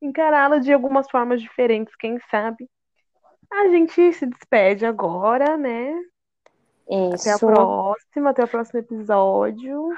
encará-lo 0.00 0.60
de 0.60 0.72
algumas 0.72 1.10
formas 1.10 1.40
diferentes, 1.40 1.94
quem 1.96 2.18
sabe. 2.30 2.68
A 3.52 3.68
gente 3.68 4.12
se 4.12 4.26
despede 4.26 4.86
agora, 4.86 5.56
né? 5.56 5.92
Isso. 6.88 7.28
Até 7.28 7.32
a 7.32 7.38
próxima, 7.38 8.30
até 8.30 8.44
o 8.44 8.48
próximo 8.48 8.80
episódio. 8.80 9.88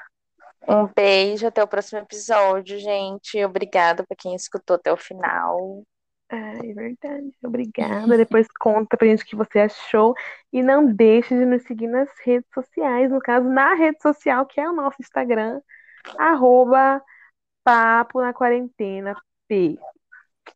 Um 0.67 0.87
beijo, 0.87 1.47
até 1.47 1.63
o 1.63 1.69
próximo 1.69 2.01
episódio, 2.01 2.79
gente. 2.79 3.43
Obrigada 3.45 4.05
para 4.05 4.17
quem 4.17 4.35
escutou 4.35 4.77
até 4.77 4.93
o 4.93 4.97
final. 4.97 5.83
É 6.35 6.75
verdade. 6.75 7.33
Obrigada. 7.45 8.17
Depois 8.17 8.49
conta 8.59 8.97
pra 8.97 9.07
gente 9.07 9.23
o 9.23 9.27
que 9.27 9.37
você 9.37 9.61
achou. 9.61 10.15
E 10.53 10.63
não 10.63 10.93
deixe 10.93 11.37
de 11.37 11.45
nos 11.45 11.63
seguir 11.63 11.87
nas 11.87 12.11
redes 12.25 12.49
sociais. 12.53 13.11
No 13.11 13.21
caso, 13.21 13.49
na 13.49 13.75
rede 13.75 14.01
social, 14.03 14.45
que 14.47 14.61
é 14.61 14.69
o 14.69 14.73
nosso 14.73 14.97
Instagram. 15.01 15.61
Arroba 16.19 17.01
Papo 17.63 18.21
na 18.21 18.33
Quarentena 18.33 19.17
P. 19.47 19.79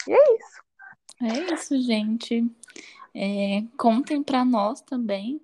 E 0.07 0.13
é 0.13 0.35
isso. 0.37 0.63
É 1.23 1.55
isso, 1.55 1.81
gente. 1.81 2.45
É, 3.15 3.63
contem 3.77 4.23
para 4.23 4.45
nós 4.45 4.81
também 4.81 5.41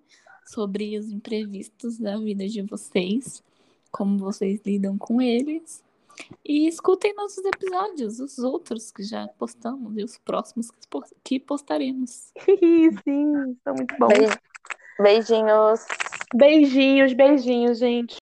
sobre 0.46 0.98
os 0.98 1.10
imprevistos 1.10 1.98
da 1.98 2.18
vida 2.18 2.46
de 2.48 2.62
vocês, 2.62 3.42
como 3.90 4.18
vocês 4.18 4.60
lidam 4.64 4.98
com 4.98 5.20
eles. 5.20 5.83
E 6.44 6.68
escutem 6.68 7.14
nossos 7.14 7.44
episódios, 7.44 8.20
os 8.20 8.38
outros 8.38 8.90
que 8.90 9.02
já 9.02 9.26
postamos 9.38 9.96
e 9.96 10.04
os 10.04 10.18
próximos 10.18 10.68
que 11.22 11.40
postaremos. 11.40 12.32
Sim, 13.04 13.56
são 13.64 13.74
muito 13.74 13.96
bons. 13.98 14.38
Beijinhos. 15.00 15.86
Beijinhos, 16.34 17.12
beijinhos, 17.12 17.78
gente. 17.78 18.16